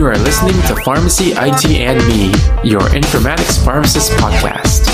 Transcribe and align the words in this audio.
You 0.00 0.06
are 0.06 0.16
listening 0.16 0.54
to 0.62 0.82
Pharmacy 0.82 1.32
IT 1.32 1.66
and 1.66 1.98
Me, 2.08 2.28
your 2.64 2.80
informatics 2.80 3.62
pharmacist 3.62 4.12
podcast. 4.12 4.88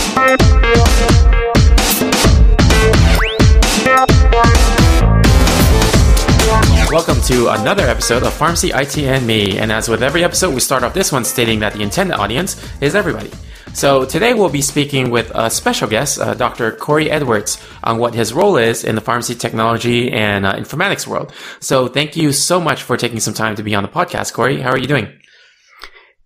Welcome 6.96 7.20
to 7.24 7.48
another 7.48 7.82
episode 7.82 8.22
of 8.22 8.32
Pharmacy 8.32 8.70
IT 8.70 8.96
and 8.96 9.26
Me. 9.26 9.58
And 9.58 9.70
as 9.70 9.86
with 9.86 10.02
every 10.02 10.24
episode, 10.24 10.54
we 10.54 10.60
start 10.60 10.82
off 10.82 10.94
this 10.94 11.12
one 11.12 11.26
stating 11.26 11.58
that 11.58 11.74
the 11.74 11.82
intended 11.82 12.16
audience 12.16 12.56
is 12.80 12.94
everybody. 12.94 13.30
So 13.74 14.06
today 14.06 14.32
we'll 14.32 14.48
be 14.48 14.62
speaking 14.62 15.10
with 15.10 15.30
a 15.34 15.50
special 15.50 15.90
guest, 15.90 16.18
uh, 16.18 16.32
Dr. 16.32 16.72
Corey 16.72 17.10
Edwards, 17.10 17.62
on 17.84 17.98
what 17.98 18.14
his 18.14 18.32
role 18.32 18.56
is 18.56 18.82
in 18.82 18.94
the 18.94 19.02
pharmacy 19.02 19.34
technology 19.34 20.10
and 20.10 20.46
uh, 20.46 20.54
informatics 20.54 21.06
world. 21.06 21.34
So 21.60 21.86
thank 21.86 22.16
you 22.16 22.32
so 22.32 22.58
much 22.62 22.82
for 22.82 22.96
taking 22.96 23.20
some 23.20 23.34
time 23.34 23.56
to 23.56 23.62
be 23.62 23.74
on 23.74 23.82
the 23.82 23.90
podcast, 23.90 24.32
Corey. 24.32 24.62
How 24.62 24.70
are 24.70 24.78
you 24.78 24.86
doing? 24.86 25.20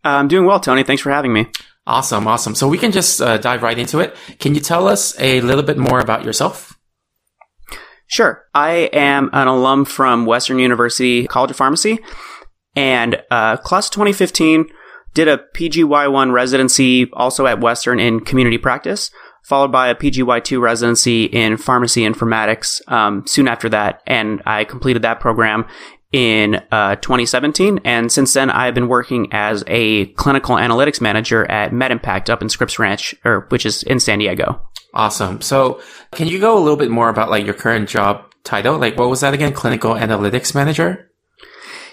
I'm 0.05 0.29
doing 0.29 0.47
well, 0.47 0.61
Tony. 0.61 0.85
Thanks 0.85 1.03
for 1.03 1.11
having 1.11 1.33
me. 1.33 1.49
Awesome, 1.85 2.29
awesome. 2.29 2.55
So 2.55 2.69
we 2.69 2.79
can 2.79 2.93
just 2.93 3.21
uh, 3.21 3.39
dive 3.39 3.65
right 3.65 3.77
into 3.77 3.99
it. 3.99 4.15
Can 4.39 4.55
you 4.55 4.61
tell 4.61 4.87
us 4.87 5.19
a 5.19 5.41
little 5.41 5.65
bit 5.65 5.79
more 5.79 5.99
about 5.99 6.25
yourself? 6.25 6.70
Sure. 8.11 8.45
I 8.55 8.91
am 8.93 9.31
an 9.33 9.47
alum 9.47 9.85
from 9.85 10.27
Western 10.27 10.59
University 10.59 11.29
College 11.29 11.53
of 11.53 11.57
Pharmacy 11.57 12.01
and 12.75 13.23
uh, 13.31 13.57
class 13.59 13.87
of 13.87 13.93
2015 13.93 14.67
did 15.15 15.29
a 15.29 15.39
PGY1 15.55 16.33
residency 16.33 17.09
also 17.13 17.47
at 17.47 17.61
Western 17.61 18.01
in 18.01 18.19
community 18.21 18.59
practice, 18.59 19.13
followed 19.45 19.71
by 19.71 19.89
a 19.89 19.95
PGY2 19.95 20.61
residency 20.61 21.25
in 21.25 21.57
pharmacy 21.57 22.03
informatics 22.03 22.81
um, 22.91 23.25
soon 23.29 23.47
after 23.47 23.69
that. 23.69 24.03
And 24.09 24.43
I 24.45 24.65
completed 24.65 25.03
that 25.03 25.21
program 25.21 25.67
in 26.11 26.57
uh, 26.73 26.97
2017. 26.97 27.81
And 27.85 28.11
since 28.11 28.33
then, 28.33 28.51
I've 28.51 28.75
been 28.75 28.89
working 28.89 29.29
as 29.33 29.63
a 29.69 30.07
clinical 30.15 30.57
analytics 30.57 31.01
manager 31.01 31.49
at 31.49 31.71
MedImpact 31.71 32.29
up 32.29 32.43
in 32.43 32.49
Scripps 32.49 32.81
Ranch, 32.81 33.15
or 33.25 33.47
which 33.51 33.65
is 33.65 33.85
in 33.85 34.01
San 34.01 34.19
Diego. 34.19 34.61
Awesome. 34.93 35.41
So, 35.41 35.81
can 36.13 36.27
you 36.27 36.41
go 36.41 36.57
a 36.57 36.61
little 36.61 36.77
bit 36.77 36.91
more 36.91 37.09
about 37.09 37.31
like 37.31 37.45
your 37.45 37.55
current 37.55 37.89
job 37.89 38.33
title? 38.45 38.79
Like, 38.79 38.99
what 38.99 39.09
was 39.09 39.21
that 39.21 39.35
again? 39.35 39.53
Clinical 39.53 39.95
analytics 39.95 40.55
manager. 40.55 41.10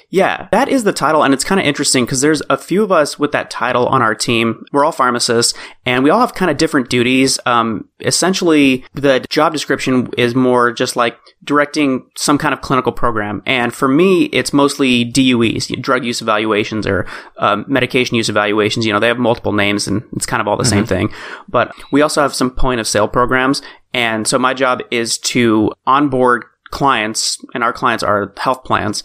Yeah, 0.09 0.47
that 0.51 0.69
is 0.69 0.85
the 0.85 0.93
title, 0.93 1.23
and 1.23 1.33
it's 1.33 1.43
kind 1.43 1.59
of 1.59 1.67
interesting 1.67 2.05
because 2.05 2.21
there's 2.21 2.41
a 2.49 2.55
few 2.55 2.81
of 2.81 2.93
us 2.93 3.19
with 3.19 3.33
that 3.33 3.51
title 3.51 3.87
on 3.87 4.01
our 4.01 4.15
team. 4.15 4.65
We're 4.71 4.85
all 4.85 4.93
pharmacists, 4.93 5.53
and 5.85 6.01
we 6.01 6.09
all 6.09 6.21
have 6.21 6.33
kind 6.33 6.49
of 6.49 6.55
different 6.55 6.89
duties. 6.89 7.39
Um, 7.45 7.89
essentially, 7.99 8.85
the 8.93 9.25
job 9.29 9.51
description 9.51 10.09
is 10.17 10.33
more 10.33 10.71
just 10.71 10.95
like 10.95 11.17
directing 11.43 12.09
some 12.15 12.37
kind 12.37 12.53
of 12.53 12.61
clinical 12.61 12.93
program, 12.93 13.43
and 13.45 13.73
for 13.73 13.89
me, 13.89 14.25
it's 14.25 14.53
mostly 14.53 15.03
DUEs, 15.11 15.81
drug 15.81 16.05
use 16.05 16.21
evaluations 16.21 16.87
or 16.87 17.05
um, 17.39 17.65
medication 17.67 18.15
use 18.15 18.29
evaluations. 18.29 18.85
You 18.85 18.93
know, 18.93 19.01
they 19.01 19.09
have 19.09 19.19
multiple 19.19 19.51
names, 19.51 19.89
and 19.89 20.03
it's 20.13 20.25
kind 20.25 20.39
of 20.39 20.47
all 20.47 20.55
the 20.55 20.63
mm-hmm. 20.63 20.69
same 20.69 20.85
thing. 20.85 21.13
But 21.49 21.75
we 21.91 22.01
also 22.01 22.21
have 22.21 22.33
some 22.33 22.51
point 22.51 22.79
of 22.79 22.87
sale 22.87 23.09
programs, 23.09 23.61
and 23.93 24.25
so 24.25 24.39
my 24.39 24.53
job 24.53 24.79
is 24.89 25.17
to 25.17 25.73
onboard 25.85 26.45
clients, 26.69 27.43
and 27.53 27.61
our 27.61 27.73
clients 27.73 28.03
are 28.03 28.33
health 28.37 28.63
plans 28.63 29.03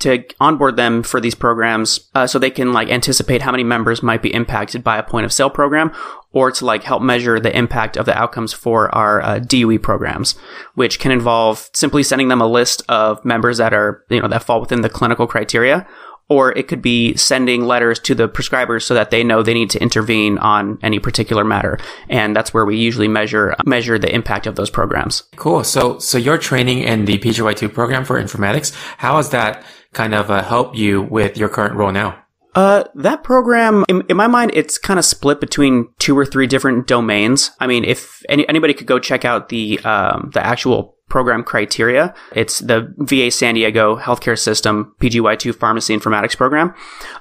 to 0.00 0.24
onboard 0.40 0.76
them 0.76 1.02
for 1.02 1.20
these 1.20 1.34
programs 1.34 2.08
uh, 2.14 2.26
so 2.26 2.38
they 2.38 2.50
can 2.50 2.72
like 2.72 2.88
anticipate 2.88 3.42
how 3.42 3.50
many 3.50 3.64
members 3.64 4.02
might 4.02 4.22
be 4.22 4.32
impacted 4.32 4.82
by 4.84 4.98
a 4.98 5.02
point 5.02 5.24
of 5.24 5.32
sale 5.32 5.50
program 5.50 5.92
or 6.36 6.50
to 6.50 6.66
like 6.66 6.82
help 6.82 7.02
measure 7.02 7.40
the 7.40 7.56
impact 7.56 7.96
of 7.96 8.04
the 8.04 8.14
outcomes 8.14 8.52
for 8.52 8.94
our 8.94 9.22
uh, 9.22 9.38
DUE 9.38 9.78
programs, 9.78 10.34
which 10.74 10.98
can 10.98 11.10
involve 11.10 11.70
simply 11.72 12.02
sending 12.02 12.28
them 12.28 12.42
a 12.42 12.46
list 12.46 12.82
of 12.90 13.24
members 13.24 13.56
that 13.56 13.72
are, 13.72 14.04
you 14.10 14.20
know, 14.20 14.28
that 14.28 14.42
fall 14.42 14.60
within 14.60 14.82
the 14.82 14.90
clinical 14.90 15.26
criteria. 15.26 15.86
Or 16.28 16.52
it 16.52 16.68
could 16.68 16.82
be 16.82 17.14
sending 17.16 17.64
letters 17.64 18.00
to 18.00 18.14
the 18.14 18.28
prescribers 18.28 18.82
so 18.82 18.92
that 18.92 19.10
they 19.10 19.24
know 19.24 19.42
they 19.42 19.54
need 19.54 19.70
to 19.70 19.80
intervene 19.80 20.36
on 20.38 20.78
any 20.82 20.98
particular 20.98 21.44
matter. 21.44 21.78
And 22.10 22.36
that's 22.36 22.52
where 22.52 22.66
we 22.66 22.76
usually 22.76 23.08
measure, 23.08 23.54
measure 23.64 23.96
the 23.96 24.12
impact 24.12 24.46
of 24.46 24.56
those 24.56 24.68
programs. 24.68 25.22
Cool. 25.36 25.64
So, 25.64 26.00
so 26.00 26.18
your 26.18 26.36
training 26.36 26.80
in 26.80 27.06
the 27.06 27.16
PGY2 27.18 27.72
program 27.72 28.04
for 28.04 28.20
informatics, 28.20 28.74
how 28.98 29.16
has 29.16 29.30
that 29.30 29.64
kind 29.96 30.14
of 30.14 30.30
uh, 30.30 30.44
help 30.44 30.76
you 30.76 31.02
with 31.02 31.36
your 31.36 31.48
current 31.48 31.74
role 31.74 31.90
now? 31.90 32.22
Uh, 32.54 32.84
that 32.94 33.22
program, 33.22 33.84
in, 33.88 34.02
in, 34.08 34.16
my 34.16 34.26
mind, 34.26 34.50
it's 34.54 34.78
kind 34.78 34.98
of 34.98 35.04
split 35.04 35.40
between 35.40 35.88
two 35.98 36.16
or 36.16 36.24
three 36.24 36.46
different 36.46 36.86
domains. 36.86 37.50
I 37.60 37.66
mean, 37.66 37.84
if 37.84 38.22
any, 38.30 38.48
anybody 38.48 38.72
could 38.72 38.86
go 38.86 38.98
check 38.98 39.26
out 39.26 39.50
the 39.50 39.78
um, 39.80 40.30
the 40.32 40.44
actual 40.44 40.96
program 41.08 41.44
criteria, 41.44 42.14
it's 42.32 42.60
the 42.60 42.92
VA 42.96 43.30
San 43.30 43.54
Diego 43.54 43.96
Healthcare 43.96 44.38
System 44.38 44.94
PGY2 45.00 45.54
Pharmacy 45.54 45.96
Informatics 45.96 46.36
program. 46.36 46.74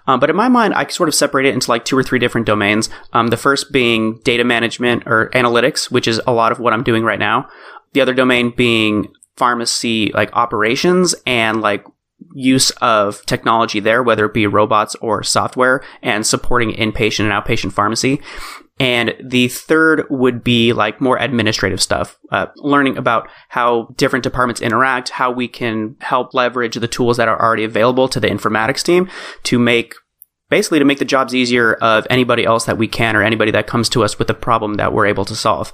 Um, 0.08 0.20
but 0.20 0.30
in 0.30 0.36
my 0.36 0.48
mind, 0.48 0.74
I 0.74 0.88
sort 0.88 1.10
of 1.10 1.16
separate 1.16 1.46
it 1.46 1.54
into 1.54 1.70
like 1.70 1.86
two 1.86 1.98
or 1.98 2.04
three 2.04 2.18
different 2.18 2.48
domains. 2.48 2.90
Um, 3.14 3.28
the 3.28 3.38
first 3.38 3.72
being 3.72 4.20
data 4.24 4.44
management 4.44 5.04
or 5.06 5.30
analytics, 5.32 5.92
which 5.92 6.08
is 6.08 6.22
a 6.26 6.32
lot 6.32 6.52
of 6.52 6.60
what 6.60 6.74
I'm 6.74 6.84
doing 6.84 7.04
right 7.04 7.20
now. 7.20 7.48
The 7.94 8.02
other 8.02 8.14
domain 8.14 8.54
being 8.56 9.14
pharmacy 9.36 10.12
like 10.14 10.32
operations 10.34 11.14
and 11.26 11.62
like 11.62 11.86
use 12.36 12.70
of 12.82 13.26
technology 13.26 13.80
there, 13.80 14.04
whether 14.04 14.26
it 14.26 14.34
be 14.34 14.46
robots 14.46 14.94
or 14.96 15.24
software, 15.24 15.82
and 16.04 16.28
supporting 16.28 16.72
inpatient 16.72 17.22
and 17.22 17.32
outpatient 17.32 17.72
pharmacy. 17.72 18.22
And 18.78 19.16
the 19.24 19.48
third 19.48 20.04
would 20.10 20.44
be 20.44 20.74
like 20.74 21.00
more 21.00 21.18
administrative 21.18 21.82
stuff, 21.82 22.20
uh, 22.32 22.48
learning 22.58 22.98
about 22.98 23.30
how 23.48 23.94
different 23.96 24.24
departments 24.24 24.60
interact, 24.60 25.10
how 25.10 25.32
we 25.32 25.48
can 25.48 25.96
help 26.02 26.34
leverage 26.34 26.76
the 26.76 26.88
tools 26.88 27.16
that 27.16 27.30
are 27.30 27.42
already 27.42 27.64
available 27.64 28.10
to 28.10 28.20
the 28.20 28.28
informatics 28.28 28.84
team 28.84 29.10
to 29.44 29.58
make 29.58 29.96
basically 30.50 30.80
to 30.80 30.86
make 30.86 31.00
the 31.00 31.06
jobs 31.06 31.34
easier 31.34 31.74
of 31.76 32.06
anybody 32.10 32.46
else 32.46 32.66
that 32.66 32.78
we 32.78 32.88
can 32.88 33.16
or 33.16 33.24
anybody 33.24 33.50
that 33.50 33.66
comes 33.66 33.90
to 33.90 34.04
us 34.04 34.20
with 34.20 34.30
a 34.30 34.34
problem 34.34 34.76
that 34.76 34.94
we're 34.94 35.08
able 35.08 35.26
to 35.26 35.36
solve. 35.36 35.74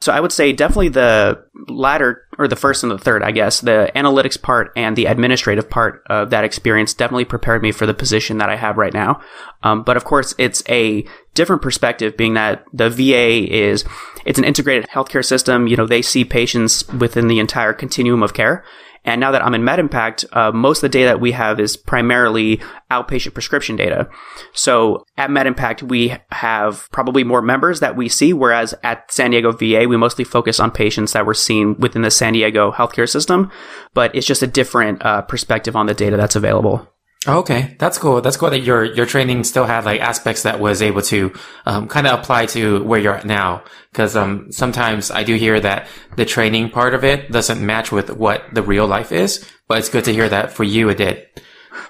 So 0.00 0.12
I 0.12 0.20
would 0.20 0.32
say 0.32 0.52
definitely 0.52 0.88
the 0.88 1.44
latter 1.68 2.26
or 2.38 2.48
the 2.48 2.56
first 2.56 2.82
and 2.82 2.90
the 2.90 2.96
third, 2.96 3.22
I 3.22 3.32
guess, 3.32 3.60
the 3.60 3.92
analytics 3.94 4.40
part 4.40 4.72
and 4.74 4.96
the 4.96 5.04
administrative 5.04 5.68
part 5.68 6.02
of 6.08 6.30
that 6.30 6.42
experience 6.42 6.94
definitely 6.94 7.26
prepared 7.26 7.60
me 7.60 7.70
for 7.70 7.84
the 7.84 7.92
position 7.92 8.38
that 8.38 8.48
I 8.48 8.56
have 8.56 8.78
right 8.78 8.94
now. 8.94 9.20
Um, 9.62 9.82
but 9.82 9.98
of 9.98 10.04
course, 10.04 10.34
it's 10.38 10.62
a 10.70 11.04
different 11.34 11.60
perspective 11.60 12.16
being 12.16 12.32
that 12.32 12.64
the 12.72 12.88
VA 12.88 13.46
is, 13.52 13.84
it's 14.24 14.38
an 14.38 14.44
integrated 14.44 14.88
healthcare 14.88 15.24
system. 15.24 15.66
You 15.66 15.76
know, 15.76 15.86
they 15.86 16.02
see 16.02 16.24
patients 16.24 16.88
within 16.88 17.28
the 17.28 17.38
entire 17.38 17.74
continuum 17.74 18.22
of 18.22 18.32
care. 18.32 18.64
And 19.04 19.20
now 19.20 19.30
that 19.30 19.44
I'm 19.44 19.54
in 19.54 19.62
MedImpact, 19.62 20.24
uh, 20.36 20.52
most 20.52 20.78
of 20.78 20.82
the 20.82 20.88
data 20.90 21.06
that 21.06 21.20
we 21.20 21.32
have 21.32 21.58
is 21.58 21.76
primarily 21.76 22.60
outpatient 22.90 23.32
prescription 23.32 23.76
data. 23.76 24.08
So 24.52 25.04
at 25.16 25.30
MedImpact, 25.30 25.82
we 25.82 26.16
have 26.30 26.88
probably 26.92 27.24
more 27.24 27.40
members 27.40 27.80
that 27.80 27.96
we 27.96 28.08
see, 28.08 28.32
whereas 28.32 28.74
at 28.82 29.10
San 29.10 29.30
Diego 29.30 29.52
VA, 29.52 29.86
we 29.88 29.96
mostly 29.96 30.24
focus 30.24 30.60
on 30.60 30.70
patients 30.70 31.12
that 31.14 31.24
were 31.24 31.34
seen 31.34 31.76
within 31.78 32.02
the 32.02 32.10
San 32.10 32.34
Diego 32.34 32.72
healthcare 32.72 33.08
system. 33.08 33.50
But 33.94 34.14
it's 34.14 34.26
just 34.26 34.42
a 34.42 34.46
different 34.46 35.02
uh, 35.04 35.22
perspective 35.22 35.76
on 35.76 35.86
the 35.86 35.94
data 35.94 36.16
that's 36.16 36.36
available. 36.36 36.86
Okay, 37.28 37.76
that's 37.78 37.98
cool. 37.98 38.22
That's 38.22 38.38
cool 38.38 38.48
that 38.48 38.60
your 38.60 38.82
your 38.82 39.04
training 39.04 39.44
still 39.44 39.66
had 39.66 39.84
like 39.84 40.00
aspects 40.00 40.44
that 40.44 40.58
was 40.58 40.80
able 40.80 41.02
to 41.02 41.32
um, 41.66 41.86
kind 41.86 42.06
of 42.06 42.18
apply 42.18 42.46
to 42.46 42.82
where 42.84 42.98
you're 42.98 43.14
at 43.14 43.26
now. 43.26 43.62
Because 43.92 44.16
um, 44.16 44.50
sometimes 44.50 45.10
I 45.10 45.22
do 45.22 45.34
hear 45.34 45.60
that 45.60 45.86
the 46.16 46.24
training 46.24 46.70
part 46.70 46.94
of 46.94 47.04
it 47.04 47.30
doesn't 47.30 47.64
match 47.64 47.92
with 47.92 48.10
what 48.10 48.44
the 48.54 48.62
real 48.62 48.86
life 48.86 49.12
is, 49.12 49.44
but 49.68 49.78
it's 49.78 49.90
good 49.90 50.04
to 50.04 50.14
hear 50.14 50.30
that 50.30 50.52
for 50.52 50.64
you 50.64 50.88
it 50.88 50.96
did. 50.96 51.26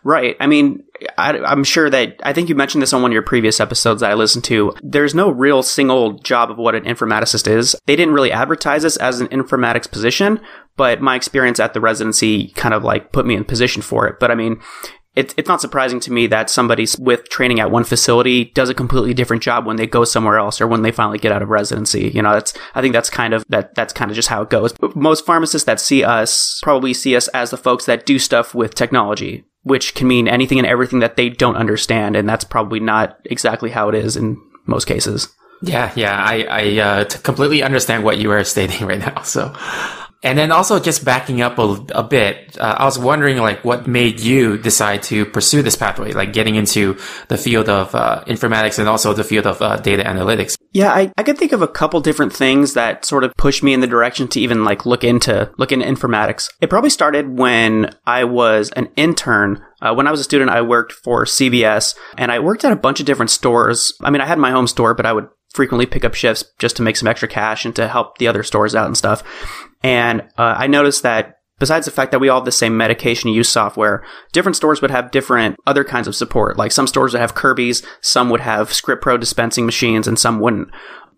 Right. 0.03 0.37
I 0.41 0.47
mean, 0.47 0.85
I, 1.19 1.53
am 1.53 1.65
sure 1.65 1.91
that 1.91 2.17
I 2.23 2.33
think 2.33 2.49
you 2.49 2.55
mentioned 2.55 2.83
this 2.83 2.93
on 2.93 3.03
one 3.03 3.11
of 3.11 3.15
your 3.15 3.23
previous 3.23 3.61
episodes 3.61 4.01
that 4.01 4.11
I 4.11 4.15
listened 4.15 4.45
to. 4.45 4.73
There's 4.83 5.15
no 5.15 5.31
real 5.31 5.63
single 5.63 6.15
job 6.21 6.51
of 6.51 6.59
what 6.59 6.75
an 6.75 6.85
informaticist 6.85 7.47
is. 7.51 7.77
They 7.87 7.97
didn't 7.97 8.15
really 8.15 8.33
advertise 8.33 8.83
this 8.83 8.97
as 8.97 9.21
an 9.21 9.29
informatics 9.29 9.91
position, 9.91 10.41
but 10.77 11.01
my 11.01 11.17
experience 11.17 11.61
at 11.61 11.75
the 11.75 11.81
residency 11.81 12.49
kind 12.49 12.75
of 12.75 12.83
like 12.83 13.13
put 13.13 13.27
me 13.27 13.35
in 13.35 13.45
position 13.45 13.83
for 13.83 14.07
it. 14.07 14.19
But 14.21 14.31
I 14.31 14.35
mean, 14.35 14.61
it's 15.17 15.35
it's 15.37 15.49
not 15.49 15.61
surprising 15.61 15.99
to 16.01 16.13
me 16.13 16.27
that 16.29 16.49
somebody 16.49 16.87
with 16.99 17.29
training 17.29 17.59
at 17.59 17.71
one 17.71 17.85
facility 17.85 18.47
does 18.47 18.69
a 18.69 18.75
completely 18.75 19.13
different 19.13 19.43
job 19.43 19.67
when 19.67 19.77
they 19.77 19.87
go 19.87 20.05
somewhere 20.05 20.39
else 20.39 20.61
or 20.61 20.69
when 20.69 20.83
they 20.83 20.93
finally 20.93 21.19
get 21.19 21.33
out 21.33 21.43
of 21.43 21.49
residency. 21.49 22.09
You 22.09 22.23
know, 22.23 22.33
that's 22.33 22.55
I 22.75 22.81
think 22.81 22.93
that's 22.93 23.11
kind 23.11 23.35
of 23.35 23.45
that 23.49 23.75
that's 23.75 23.93
kind 23.93 24.11
of 24.11 24.15
just 24.15 24.29
how 24.29 24.43
it 24.43 24.51
goes. 24.51 24.73
Most 24.95 25.27
pharmacists 25.27 25.67
that 25.67 25.81
see 25.81 26.05
us 26.05 26.61
probably 26.63 26.95
see 26.95 27.17
us 27.17 27.29
as 27.29 27.51
the 27.51 27.57
folks 27.57 27.87
that 27.87 28.07
do 28.07 28.19
stuff 28.19 28.55
with 28.55 28.75
technology, 28.75 29.45
which 29.63 29.95
can 29.95 30.07
mean 30.07 30.29
anything 30.29 30.59
and 30.59 30.67
everything 30.67 31.01
that 31.01 31.17
they 31.17 31.29
don't 31.29 31.57
understand, 31.57 32.15
and 32.15 32.29
that's 32.29 32.45
probably 32.45 32.79
not 32.81 33.19
exactly 33.25 33.71
how 33.71 33.89
it 33.89 33.97
is 33.97 34.17
in 34.17 34.41
most 34.67 34.87
cases. 34.87 35.29
Yeah, 35.63 35.93
yeah, 35.95 36.17
I 36.17 36.45
I 36.45 36.79
uh, 36.79 37.05
completely 37.05 37.63
understand 37.63 38.05
what 38.05 38.19
you 38.19 38.31
are 38.31 38.45
stating 38.55 38.87
right 38.87 39.01
now. 39.01 39.23
So, 39.23 39.53
and 40.23 40.39
then 40.39 40.53
also 40.53 40.79
just 40.79 41.05
backing 41.05 41.41
up 41.41 41.59
a, 41.59 41.85
a 41.95 42.03
bit, 42.03 42.59
uh, 42.59 42.77
I 42.79 42.85
was 42.85 42.99
wondering 42.99 43.39
like 43.39 43.65
what 43.65 43.87
made 43.87 44.21
you 44.21 44.59
decide 44.59 45.03
to 45.05 45.25
pursue 45.25 45.63
this 45.63 45.77
pathway, 45.77 46.13
like 46.13 46.33
getting 46.33 46.57
into 46.57 46.99
the 47.29 47.39
field 47.39 47.69
of 47.69 47.95
uh, 47.95 48.23
informatics 48.27 48.79
and 48.79 48.89
also 48.89 49.15
the 49.15 49.25
field 49.25 49.47
of 49.47 49.63
uh, 49.63 49.77
data 49.79 50.03
analytics. 50.05 50.59
Yeah, 50.73 50.93
I, 50.93 51.11
I 51.17 51.23
could 51.23 51.39
think 51.39 51.53
of 51.53 51.63
a 51.63 51.69
couple 51.69 52.01
different 52.01 52.35
things 52.35 52.75
that 52.75 53.05
sort 53.05 53.25
of 53.25 53.35
pushed 53.37 53.63
me 53.63 53.73
in 53.73 53.81
the 53.81 53.87
direction 53.87 54.29
to 54.29 54.41
even 54.41 54.65
like 54.65 54.85
look 54.85 55.05
into 55.05 55.51
look 55.57 55.73
into 55.73 55.87
informatics. 55.87 56.51
It 56.61 56.71
probably 56.71 56.91
started 56.91 57.39
when 57.39 57.91
I 58.07 58.25
was 58.25 58.71
an 58.77 58.89
intern. 58.97 59.65
Uh, 59.81 59.95
when 59.95 60.07
I 60.07 60.11
was 60.11 60.21
a 60.21 60.25
student, 60.25 60.51
I 60.51 60.61
worked 60.61 60.93
for 60.93 61.25
CVS 61.25 61.97
and 62.19 62.31
I 62.31 62.41
worked 62.41 62.65
at 62.65 62.73
a 62.73 62.77
bunch 62.77 63.01
of 63.01 63.07
different 63.07 63.31
stores. 63.31 63.95
I 64.03 64.11
mean, 64.11 64.21
I 64.21 64.27
had 64.27 64.39
my 64.39 64.51
home 64.51 64.67
store, 64.67 64.93
but 64.93 65.07
I 65.07 65.15
would 65.15 65.29
frequently 65.55 65.87
pick 65.87 66.05
up 66.05 66.15
shifts 66.15 66.45
just 66.59 66.77
to 66.77 66.83
make 66.83 66.97
some 66.97 67.09
extra 67.09 67.27
cash 67.27 67.65
and 67.65 67.75
to 67.77 67.89
help 67.89 68.19
the 68.19 68.29
other 68.29 68.43
stores 68.43 68.75
out 68.75 68.87
and 68.87 68.97
stuff. 68.97 69.25
And 69.83 70.23
uh, 70.37 70.57
I 70.59 70.67
noticed 70.67 71.03
that 71.03 71.37
besides 71.59 71.85
the 71.85 71.93
fact 71.93 72.11
that 72.11 72.21
we 72.21 72.29
all 72.29 72.41
have 72.41 72.45
the 72.45 72.53
same 72.53 72.77
medication 72.77 73.31
use 73.31 73.49
software, 73.49 74.03
different 74.33 74.57
stores 74.57 74.83
would 74.83 74.91
have 74.91 75.13
different 75.13 75.57
other 75.67 75.85
kinds 75.85 76.09
of 76.09 76.17
support. 76.17 76.57
Like 76.57 76.73
some 76.73 76.87
stores 76.87 77.13
would 77.13 77.21
have 77.21 77.35
Kirby's, 77.35 77.87
some 78.01 78.31
would 78.31 78.41
have 78.41 78.71
ScriptPro 78.71 79.21
dispensing 79.21 79.67
machines, 79.67 80.09
and 80.09 80.19
some 80.19 80.41
wouldn't. 80.41 80.71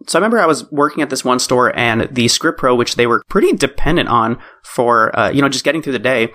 So 0.08 0.18
I 0.18 0.20
remember 0.20 0.40
I 0.40 0.46
was 0.46 0.70
working 0.72 1.02
at 1.02 1.10
this 1.10 1.24
one 1.24 1.38
store 1.38 1.74
and 1.78 2.02
the 2.10 2.26
ScriptPro, 2.26 2.76
which 2.76 2.96
they 2.96 3.06
were 3.06 3.22
pretty 3.28 3.52
dependent 3.52 4.08
on 4.08 4.38
for, 4.64 5.16
uh, 5.16 5.30
you 5.30 5.40
know, 5.40 5.48
just 5.48 5.64
getting 5.64 5.80
through 5.80 5.92
the 5.92 6.00
day, 6.00 6.32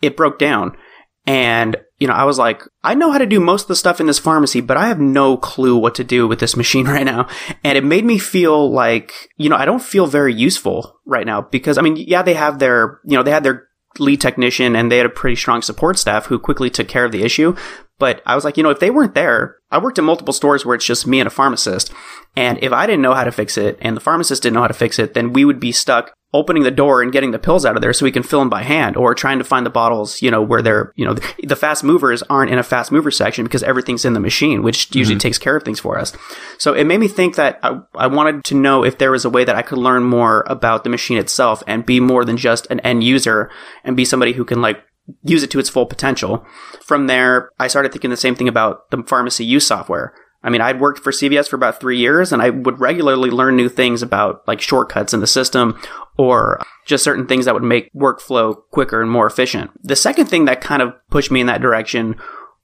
it 0.00 0.16
broke 0.16 0.38
down. 0.38 0.74
And, 1.26 1.76
you 2.00 2.06
know, 2.06 2.14
I 2.14 2.24
was 2.24 2.38
like, 2.38 2.62
I 2.82 2.94
know 2.94 3.12
how 3.12 3.18
to 3.18 3.26
do 3.26 3.38
most 3.38 3.62
of 3.62 3.68
the 3.68 3.76
stuff 3.76 4.00
in 4.00 4.06
this 4.06 4.18
pharmacy, 4.18 4.62
but 4.62 4.78
I 4.78 4.88
have 4.88 4.98
no 4.98 5.36
clue 5.36 5.76
what 5.76 5.94
to 5.96 6.04
do 6.04 6.26
with 6.26 6.40
this 6.40 6.56
machine 6.56 6.86
right 6.88 7.04
now. 7.04 7.28
And 7.62 7.76
it 7.76 7.84
made 7.84 8.04
me 8.04 8.18
feel 8.18 8.70
like, 8.70 9.28
you 9.36 9.50
know, 9.50 9.56
I 9.56 9.66
don't 9.66 9.82
feel 9.82 10.06
very 10.06 10.34
useful 10.34 10.98
right 11.04 11.26
now 11.26 11.42
because, 11.42 11.76
I 11.76 11.82
mean, 11.82 11.96
yeah, 11.96 12.22
they 12.22 12.34
have 12.34 12.58
their, 12.58 13.00
you 13.04 13.16
know, 13.16 13.22
they 13.22 13.30
had 13.30 13.44
their 13.44 13.68
lead 13.98 14.20
technician 14.20 14.74
and 14.74 14.90
they 14.90 14.96
had 14.96 15.06
a 15.06 15.10
pretty 15.10 15.36
strong 15.36 15.60
support 15.62 15.98
staff 15.98 16.26
who 16.26 16.38
quickly 16.38 16.70
took 16.70 16.88
care 16.88 17.04
of 17.04 17.12
the 17.12 17.22
issue. 17.22 17.54
But 17.98 18.22
I 18.24 18.34
was 18.34 18.44
like, 18.44 18.56
you 18.56 18.62
know, 18.62 18.70
if 18.70 18.80
they 18.80 18.90
weren't 18.90 19.14
there, 19.14 19.56
I 19.70 19.78
worked 19.78 19.98
in 19.98 20.06
multiple 20.06 20.32
stores 20.32 20.64
where 20.64 20.74
it's 20.74 20.86
just 20.86 21.06
me 21.06 21.20
and 21.20 21.26
a 21.26 21.30
pharmacist. 21.30 21.92
And 22.34 22.58
if 22.62 22.72
I 22.72 22.86
didn't 22.86 23.02
know 23.02 23.12
how 23.12 23.24
to 23.24 23.32
fix 23.32 23.58
it 23.58 23.76
and 23.82 23.94
the 23.94 24.00
pharmacist 24.00 24.42
didn't 24.42 24.54
know 24.54 24.62
how 24.62 24.68
to 24.68 24.74
fix 24.74 24.98
it, 24.98 25.12
then 25.12 25.34
we 25.34 25.44
would 25.44 25.60
be 25.60 25.72
stuck 25.72 26.14
opening 26.32 26.62
the 26.62 26.70
door 26.70 27.02
and 27.02 27.12
getting 27.12 27.32
the 27.32 27.38
pills 27.38 27.66
out 27.66 27.74
of 27.74 27.82
there 27.82 27.92
so 27.92 28.04
we 28.04 28.12
can 28.12 28.22
fill 28.22 28.38
them 28.38 28.48
by 28.48 28.62
hand 28.62 28.96
or 28.96 29.14
trying 29.14 29.38
to 29.38 29.44
find 29.44 29.66
the 29.66 29.70
bottles, 29.70 30.22
you 30.22 30.30
know, 30.30 30.40
where 30.40 30.62
they're, 30.62 30.92
you 30.94 31.04
know, 31.04 31.14
the 31.42 31.56
fast 31.56 31.82
movers 31.82 32.22
aren't 32.30 32.52
in 32.52 32.58
a 32.58 32.62
fast 32.62 32.92
mover 32.92 33.10
section 33.10 33.44
because 33.44 33.64
everything's 33.64 34.04
in 34.04 34.12
the 34.12 34.20
machine, 34.20 34.62
which 34.62 34.94
usually 34.94 35.16
mm-hmm. 35.16 35.20
takes 35.20 35.38
care 35.38 35.56
of 35.56 35.64
things 35.64 35.80
for 35.80 35.98
us. 35.98 36.12
So 36.58 36.72
it 36.72 36.84
made 36.84 37.00
me 37.00 37.08
think 37.08 37.34
that 37.34 37.58
I, 37.62 37.80
I 37.96 38.06
wanted 38.06 38.44
to 38.44 38.54
know 38.54 38.84
if 38.84 38.98
there 38.98 39.10
was 39.10 39.24
a 39.24 39.30
way 39.30 39.44
that 39.44 39.56
I 39.56 39.62
could 39.62 39.78
learn 39.78 40.04
more 40.04 40.44
about 40.46 40.84
the 40.84 40.90
machine 40.90 41.18
itself 41.18 41.64
and 41.66 41.84
be 41.84 41.98
more 41.98 42.24
than 42.24 42.36
just 42.36 42.66
an 42.70 42.78
end 42.80 43.02
user 43.02 43.50
and 43.82 43.96
be 43.96 44.04
somebody 44.04 44.32
who 44.32 44.44
can 44.44 44.62
like 44.62 44.82
use 45.24 45.42
it 45.42 45.50
to 45.50 45.58
its 45.58 45.68
full 45.68 45.86
potential. 45.86 46.46
From 46.84 47.08
there, 47.08 47.50
I 47.58 47.66
started 47.66 47.90
thinking 47.90 48.10
the 48.10 48.16
same 48.16 48.36
thing 48.36 48.48
about 48.48 48.90
the 48.90 49.02
pharmacy 49.02 49.44
use 49.44 49.66
software. 49.66 50.14
I 50.42 50.50
mean, 50.50 50.60
I'd 50.60 50.80
worked 50.80 51.02
for 51.02 51.12
CVS 51.12 51.48
for 51.48 51.56
about 51.56 51.80
three 51.80 51.98
years 51.98 52.32
and 52.32 52.40
I 52.40 52.50
would 52.50 52.80
regularly 52.80 53.30
learn 53.30 53.56
new 53.56 53.68
things 53.68 54.02
about 54.02 54.46
like 54.48 54.60
shortcuts 54.60 55.12
in 55.12 55.20
the 55.20 55.26
system 55.26 55.78
or 56.16 56.60
just 56.86 57.04
certain 57.04 57.26
things 57.26 57.44
that 57.44 57.54
would 57.54 57.62
make 57.62 57.92
workflow 57.92 58.56
quicker 58.70 59.02
and 59.02 59.10
more 59.10 59.26
efficient. 59.26 59.70
The 59.82 59.96
second 59.96 60.26
thing 60.26 60.46
that 60.46 60.60
kind 60.60 60.82
of 60.82 60.94
pushed 61.10 61.30
me 61.30 61.40
in 61.40 61.46
that 61.46 61.60
direction 61.60 62.16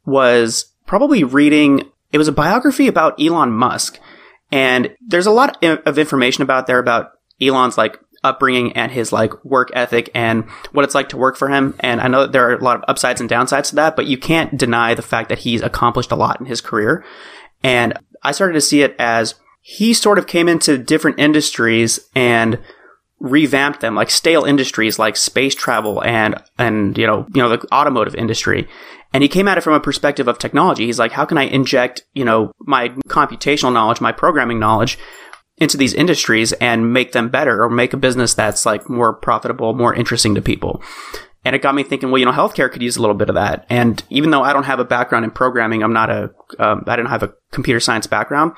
was 0.06 0.72
probably 0.86 1.24
reading, 1.24 1.82
it 2.12 2.18
was 2.18 2.28
a 2.28 2.32
biography 2.32 2.86
about 2.86 3.20
Elon 3.20 3.52
Musk. 3.52 3.98
And 4.50 4.94
there's 5.06 5.26
a 5.26 5.32
lot 5.32 5.62
of 5.62 5.98
information 5.98 6.42
about 6.42 6.66
there 6.66 6.78
about 6.78 7.12
Elon's 7.40 7.76
like 7.76 8.00
upbringing 8.24 8.72
and 8.72 8.90
his 8.90 9.12
like 9.12 9.44
work 9.44 9.70
ethic 9.74 10.10
and 10.14 10.44
what 10.72 10.84
it's 10.84 10.94
like 10.94 11.08
to 11.10 11.16
work 11.16 11.36
for 11.36 11.48
him. 11.48 11.74
And 11.80 12.00
I 12.00 12.08
know 12.08 12.22
that 12.22 12.32
there 12.32 12.48
are 12.48 12.54
a 12.54 12.64
lot 12.64 12.76
of 12.76 12.84
upsides 12.88 13.20
and 13.20 13.30
downsides 13.30 13.70
to 13.70 13.76
that, 13.76 13.96
but 13.96 14.06
you 14.06 14.18
can't 14.18 14.56
deny 14.56 14.94
the 14.94 15.02
fact 15.02 15.28
that 15.28 15.38
he's 15.38 15.62
accomplished 15.62 16.12
a 16.12 16.16
lot 16.16 16.40
in 16.40 16.46
his 16.46 16.60
career. 16.60 17.04
And 17.62 17.98
I 18.22 18.32
started 18.32 18.54
to 18.54 18.60
see 18.60 18.82
it 18.82 18.94
as 18.98 19.34
he 19.60 19.94
sort 19.94 20.18
of 20.18 20.26
came 20.26 20.48
into 20.48 20.78
different 20.78 21.18
industries 21.18 22.00
and 22.14 22.58
revamped 23.18 23.80
them, 23.80 23.94
like 23.94 24.10
stale 24.10 24.44
industries 24.44 24.98
like 24.98 25.16
space 25.16 25.54
travel 25.54 26.02
and, 26.04 26.40
and, 26.58 26.96
you 26.96 27.06
know, 27.06 27.26
you 27.34 27.42
know, 27.42 27.48
the 27.48 27.66
automotive 27.72 28.14
industry. 28.14 28.68
And 29.12 29.22
he 29.22 29.28
came 29.28 29.48
at 29.48 29.58
it 29.58 29.62
from 29.62 29.72
a 29.72 29.80
perspective 29.80 30.28
of 30.28 30.38
technology. 30.38 30.86
He's 30.86 30.98
like, 30.98 31.12
how 31.12 31.24
can 31.24 31.38
I 31.38 31.44
inject, 31.44 32.02
you 32.12 32.24
know, 32.24 32.52
my 32.60 32.90
computational 33.08 33.72
knowledge, 33.72 34.00
my 34.00 34.12
programming 34.12 34.58
knowledge 34.58 34.98
into 35.58 35.76
these 35.76 35.94
industries 35.94 36.52
and 36.54 36.92
make 36.92 37.12
them 37.12 37.28
better 37.28 37.62
or 37.62 37.70
make 37.70 37.92
a 37.92 37.96
business 37.96 38.34
that's 38.34 38.66
like 38.66 38.88
more 38.90 39.14
profitable, 39.14 39.72
more 39.72 39.94
interesting 39.94 40.34
to 40.34 40.42
people. 40.42 40.82
And 41.46 41.54
it 41.54 41.62
got 41.62 41.76
me 41.76 41.84
thinking, 41.84 42.10
well, 42.10 42.18
you 42.18 42.24
know, 42.24 42.32
healthcare 42.32 42.70
could 42.70 42.82
use 42.82 42.96
a 42.96 43.00
little 43.00 43.14
bit 43.14 43.28
of 43.28 43.36
that. 43.36 43.66
And 43.70 44.02
even 44.10 44.30
though 44.30 44.42
I 44.42 44.52
don't 44.52 44.64
have 44.64 44.80
a 44.80 44.84
background 44.84 45.24
in 45.24 45.30
programming, 45.30 45.84
I'm 45.84 45.92
not 45.92 46.10
a, 46.10 46.32
um, 46.58 46.82
I 46.88 46.96
don't 46.96 47.06
have 47.06 47.22
a 47.22 47.32
computer 47.52 47.78
science 47.78 48.08
background. 48.08 48.52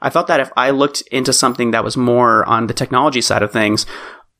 I 0.00 0.08
thought 0.08 0.28
that 0.28 0.38
if 0.38 0.52
I 0.56 0.70
looked 0.70 1.02
into 1.10 1.32
something 1.32 1.72
that 1.72 1.82
was 1.82 1.96
more 1.96 2.44
on 2.44 2.68
the 2.68 2.74
technology 2.74 3.22
side 3.22 3.42
of 3.42 3.50
things, 3.50 3.86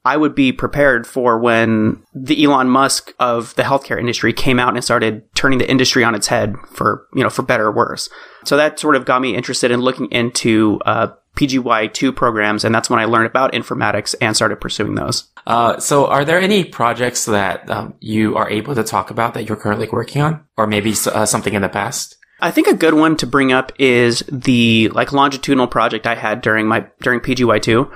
I 0.05 0.17
would 0.17 0.37
be 0.37 0.53
prepared 0.53 1.09
for 1.09 1.41
when 1.41 2.01
the 2.15 2.45
Elon 2.45 2.71
Musk 2.71 3.13
of 3.19 3.53
the 3.57 3.65
healthcare 3.65 3.99
industry 3.99 4.33
came 4.33 4.61
out 4.61 4.75
and 4.75 4.85
started 4.85 5.25
turning 5.35 5.59
the 5.59 5.69
industry 5.69 6.05
on 6.05 6.15
its 6.15 6.29
head 6.29 6.55
for, 6.71 7.09
you 7.15 7.25
know, 7.25 7.31
for 7.31 7.43
better 7.43 7.67
or 7.67 7.73
worse. 7.73 8.09
So 8.45 8.57
that 8.57 8.79
sort 8.79 8.95
of 8.95 9.07
got 9.07 9.21
me 9.21 9.35
interested 9.35 9.73
in 9.73 9.81
looking 9.81 10.07
into 10.13 10.79
uh, 10.87 11.09
PGY2 11.39 12.17
programs, 12.17 12.65
and 12.65 12.75
that's 12.75 12.91
when 12.91 12.99
I 12.99 13.05
learned 13.05 13.27
about 13.27 13.53
informatics 13.53 14.15
and 14.21 14.35
started 14.35 14.61
pursuing 14.61 14.97
those. 14.97 15.31
Uh, 15.47 15.79
so, 15.79 16.07
are 16.07 16.25
there 16.25 16.41
any 16.41 16.65
projects 16.65 17.27
that 17.27 17.71
um, 17.71 17.95
you 18.01 18.37
are 18.37 18.51
able 18.51 18.75
to 18.75 18.83
talk 18.83 19.11
about 19.11 19.35
that 19.35 19.49
you're 19.49 19.57
currently 19.57 19.89
working 19.89 20.21
on, 20.21 20.45
or 20.57 20.67
maybe 20.67 20.95
uh, 21.07 21.25
something 21.25 21.55
in 21.55 21.63
the 21.63 21.69
past? 21.69 22.17
I 22.41 22.51
think 22.51 22.67
a 22.67 22.75
good 22.75 22.95
one 22.95 23.17
to 23.19 23.27
bring 23.27 23.53
up 23.53 23.73
is 23.79 24.23
the 24.31 24.89
like 24.91 25.13
longitudinal 25.13 25.69
project 25.69 26.07
I 26.07 26.17
had 26.17 26.41
during 26.41 26.67
my 26.67 26.87
during 27.01 27.21
PGY2. 27.21 27.93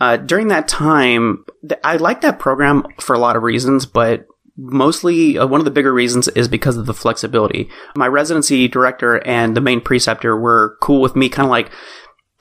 Uh, 0.00 0.16
during 0.16 0.48
that 0.48 0.66
time, 0.66 1.44
th- 1.66 1.80
I 1.84 1.96
liked 1.96 2.22
that 2.22 2.38
program 2.38 2.84
for 3.00 3.14
a 3.14 3.18
lot 3.18 3.36
of 3.36 3.42
reasons, 3.42 3.86
but 3.86 4.26
mostly 4.56 5.38
uh, 5.38 5.46
one 5.46 5.60
of 5.60 5.64
the 5.64 5.70
bigger 5.70 5.92
reasons 5.92 6.28
is 6.28 6.48
because 6.48 6.76
of 6.76 6.86
the 6.86 6.94
flexibility. 6.94 7.68
My 7.96 8.06
residency 8.06 8.68
director 8.68 9.16
and 9.26 9.56
the 9.56 9.60
main 9.60 9.80
preceptor 9.80 10.36
were 10.36 10.76
cool 10.80 11.00
with 11.00 11.16
me 11.16 11.28
kind 11.28 11.46
of 11.46 11.50
like 11.50 11.70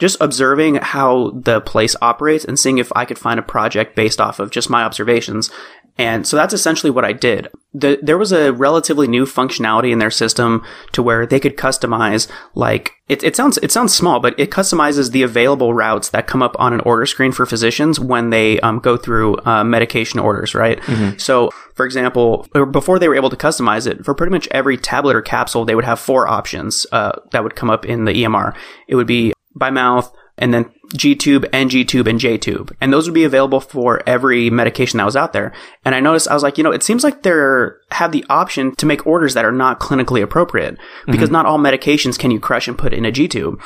just 0.04 0.18
observing 0.20 0.76
how 0.76 1.30
the 1.30 1.62
place 1.62 1.96
operates 2.02 2.44
and 2.44 2.60
seeing 2.60 2.78
if 2.78 2.92
I 2.94 3.06
could 3.06 3.18
find 3.18 3.40
a 3.40 3.44
project 3.44 3.96
based 3.96 4.20
off 4.20 4.38
of 4.38 4.52
just 4.52 4.70
my 4.70 4.84
observations. 4.84 5.50
And 5.98 6.28
so 6.28 6.36
that's 6.36 6.54
essentially 6.54 6.90
what 6.90 7.06
I 7.06 7.14
did. 7.14 7.48
The, 7.74 8.00
there 8.02 8.18
was 8.18 8.34
a 8.34 8.52
relatively 8.52 9.08
new 9.08 9.26
functionality 9.26 9.94
in 9.94 10.00
their 10.00 10.12
system 10.12 10.62
to 10.92 11.02
where 11.02 11.26
they 11.26 11.40
could 11.40 11.56
customize, 11.56 12.30
like, 12.54 12.92
it, 13.08 13.24
it 13.24 13.38
sounds, 13.38 13.58
it 13.60 13.72
sounds 13.72 13.96
small, 13.96 14.20
but 14.20 14.38
it 14.38 14.52
customizes 14.52 15.12
the 15.12 15.24
available 15.24 15.74
routes 15.74 16.10
that 16.10 16.28
come 16.28 16.44
up 16.44 16.58
on 16.60 16.74
an 16.74 16.82
order 16.82 17.06
screen 17.06 17.32
for 17.32 17.46
physicians 17.46 17.98
when 17.98 18.30
they 18.30 18.60
um, 18.60 18.80
go 18.80 18.98
through 18.98 19.38
uh, 19.46 19.64
medication 19.64 20.20
orders, 20.20 20.54
right? 20.54 20.82
Mm-hmm. 20.82 21.18
So, 21.18 21.52
for 21.76 21.86
example, 21.86 22.46
before 22.72 23.00
they 23.00 23.08
were 23.08 23.16
able 23.16 23.30
to 23.30 23.38
customize 23.38 23.88
it, 23.88 24.04
for 24.04 24.14
pretty 24.14 24.32
much 24.32 24.50
every 24.52 24.77
tablet 24.77 25.16
or 25.16 25.22
capsule, 25.22 25.63
they 25.63 25.75
would 25.75 25.86
have 25.86 26.00
four 26.00 26.27
options 26.27 26.86
uh, 26.92 27.13
that 27.32 27.44
would 27.44 27.56
come 27.56 27.70
up 27.70 27.86
in 27.86 28.06
the 28.06 28.12
EMR. 28.12 28.54
It 28.88 28.96
would 28.96 29.08
be 29.08 29.33
by 29.55 29.69
mouth, 29.69 30.13
and 30.38 30.53
then 30.53 30.72
G 30.95 31.15
tube, 31.15 31.45
NG 31.53 31.86
tube, 31.86 32.07
and 32.07 32.19
J 32.19 32.38
tube. 32.38 32.75
And 32.81 32.91
those 32.91 33.07
would 33.07 33.13
be 33.13 33.24
available 33.24 33.60
for 33.60 34.01
every 34.07 34.50
medication 34.50 34.98
that 34.98 35.05
was 35.05 35.15
out 35.15 35.33
there. 35.33 35.53
And 35.86 35.93
I 35.93 36.00
noticed, 36.00 36.27
I 36.27 36.33
was 36.33 36.43
like, 36.43 36.57
you 36.57 36.63
know, 36.63 36.72
it 36.72 36.83
seems 36.83 37.03
like 37.03 37.24
they're 37.24 37.79
have 37.91 38.12
the 38.12 38.25
option 38.29 38.75
to 38.75 38.86
make 38.86 39.05
orders 39.05 39.36
that 39.36 39.45
are 39.45 39.51
not 39.51 39.79
clinically 39.79 40.22
appropriate 40.22 40.77
because 41.05 41.29
mm-hmm. 41.29 41.33
not 41.33 41.45
all 41.45 41.60
medications 41.60 42.17
can 42.17 42.31
you 42.31 42.39
crush 42.39 42.67
and 42.67 42.77
put 42.77 42.93
in 42.93 43.05
a 43.05 43.12
G 43.12 43.27
tube. 43.27 43.62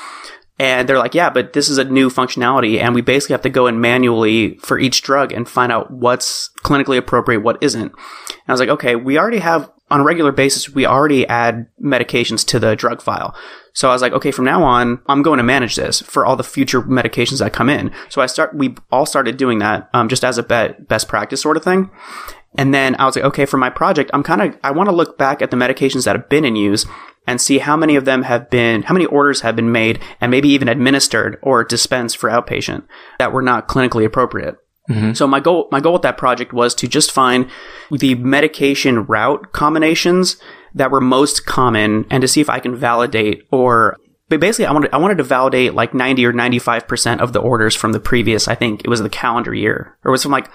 And 0.59 0.89
they're 0.89 0.97
like, 0.97 1.13
yeah, 1.13 1.29
but 1.29 1.53
this 1.53 1.69
is 1.69 1.77
a 1.77 1.83
new 1.83 2.09
functionality 2.09 2.79
and 2.81 2.95
we 2.95 3.01
basically 3.01 3.35
have 3.35 3.43
to 3.43 3.49
go 3.49 3.67
in 3.67 3.79
manually 3.79 4.57
for 4.57 4.79
each 4.79 5.03
drug 5.03 5.31
and 5.31 5.47
find 5.47 5.71
out 5.71 5.91
what's 5.91 6.49
clinically 6.63 6.97
appropriate, 6.97 7.41
what 7.41 7.61
isn't. 7.61 7.91
And 7.91 8.47
I 8.47 8.51
was 8.51 8.59
like, 8.59 8.69
okay, 8.69 8.95
we 8.95 9.19
already 9.19 9.37
have 9.37 9.71
on 9.89 10.01
a 10.01 10.03
regular 10.03 10.31
basis, 10.31 10.69
we 10.69 10.85
already 10.85 11.25
add 11.27 11.67
medications 11.81 12.45
to 12.47 12.59
the 12.59 12.75
drug 12.75 13.01
file. 13.01 13.35
So 13.77 13.89
I 13.89 13.93
was 13.93 14.01
like, 14.01 14.13
okay, 14.13 14.31
from 14.31 14.45
now 14.45 14.63
on, 14.63 14.99
I'm 15.05 15.21
going 15.21 15.37
to 15.37 15.43
manage 15.43 15.75
this 15.75 16.01
for 16.01 16.25
all 16.25 16.35
the 16.35 16.43
future 16.43 16.81
medications 16.81 17.37
that 17.37 17.53
come 17.53 17.69
in. 17.69 17.91
So 18.09 18.21
I 18.21 18.25
start, 18.25 18.55
we 18.55 18.75
all 18.91 19.05
started 19.05 19.37
doing 19.37 19.59
that, 19.59 19.87
um, 19.93 20.09
just 20.09 20.25
as 20.25 20.39
a 20.39 20.43
best 20.43 21.07
practice 21.07 21.43
sort 21.43 21.57
of 21.57 21.63
thing. 21.63 21.91
And 22.57 22.73
then 22.73 22.95
I 22.95 23.05
was 23.05 23.15
like, 23.15 23.25
okay, 23.25 23.45
for 23.45 23.57
my 23.57 23.69
project, 23.69 24.09
I'm 24.15 24.23
kind 24.23 24.41
of, 24.41 24.57
I 24.63 24.71
want 24.71 24.89
to 24.89 24.95
look 24.95 25.19
back 25.19 25.43
at 25.43 25.51
the 25.51 25.57
medications 25.57 26.05
that 26.05 26.15
have 26.15 26.27
been 26.27 26.43
in 26.43 26.55
use 26.55 26.87
and 27.27 27.39
see 27.39 27.59
how 27.59 27.77
many 27.77 27.95
of 27.95 28.05
them 28.05 28.23
have 28.23 28.49
been, 28.49 28.81
how 28.81 28.95
many 28.95 29.05
orders 29.05 29.41
have 29.41 29.55
been 29.55 29.71
made 29.71 29.99
and 30.19 30.31
maybe 30.31 30.49
even 30.49 30.69
administered 30.69 31.37
or 31.43 31.63
dispensed 31.63 32.17
for 32.17 32.31
outpatient 32.31 32.83
that 33.19 33.31
were 33.31 33.43
not 33.43 33.67
clinically 33.67 34.05
appropriate. 34.05 34.55
Mm-hmm. 34.89 35.13
So 35.13 35.27
my 35.27 35.39
goal, 35.39 35.67
my 35.71 35.81
goal 35.81 35.93
with 35.93 36.01
that 36.01 36.17
project 36.17 36.51
was 36.51 36.73
to 36.75 36.87
just 36.87 37.11
find 37.11 37.47
the 37.91 38.15
medication 38.15 39.05
route 39.05 39.51
combinations 39.51 40.37
that 40.73 40.91
were 40.91 41.01
most 41.01 41.45
common 41.45 42.05
and 42.09 42.21
to 42.21 42.27
see 42.27 42.41
if 42.41 42.49
I 42.49 42.59
can 42.59 42.75
validate 42.75 43.47
or 43.51 43.97
but 44.29 44.39
basically 44.39 44.65
I 44.65 44.71
wanted 44.71 44.93
I 44.93 44.97
wanted 44.97 45.17
to 45.17 45.23
validate 45.23 45.73
like 45.73 45.93
90 45.93 46.25
or 46.25 46.33
95% 46.33 47.19
of 47.19 47.33
the 47.33 47.39
orders 47.39 47.75
from 47.75 47.91
the 47.91 47.99
previous 47.99 48.47
I 48.47 48.55
think 48.55 48.81
it 48.83 48.89
was 48.89 49.01
the 49.01 49.09
calendar 49.09 49.53
year 49.53 49.97
or 50.03 50.09
it 50.09 50.11
was 50.11 50.23
from 50.23 50.31
like 50.31 50.49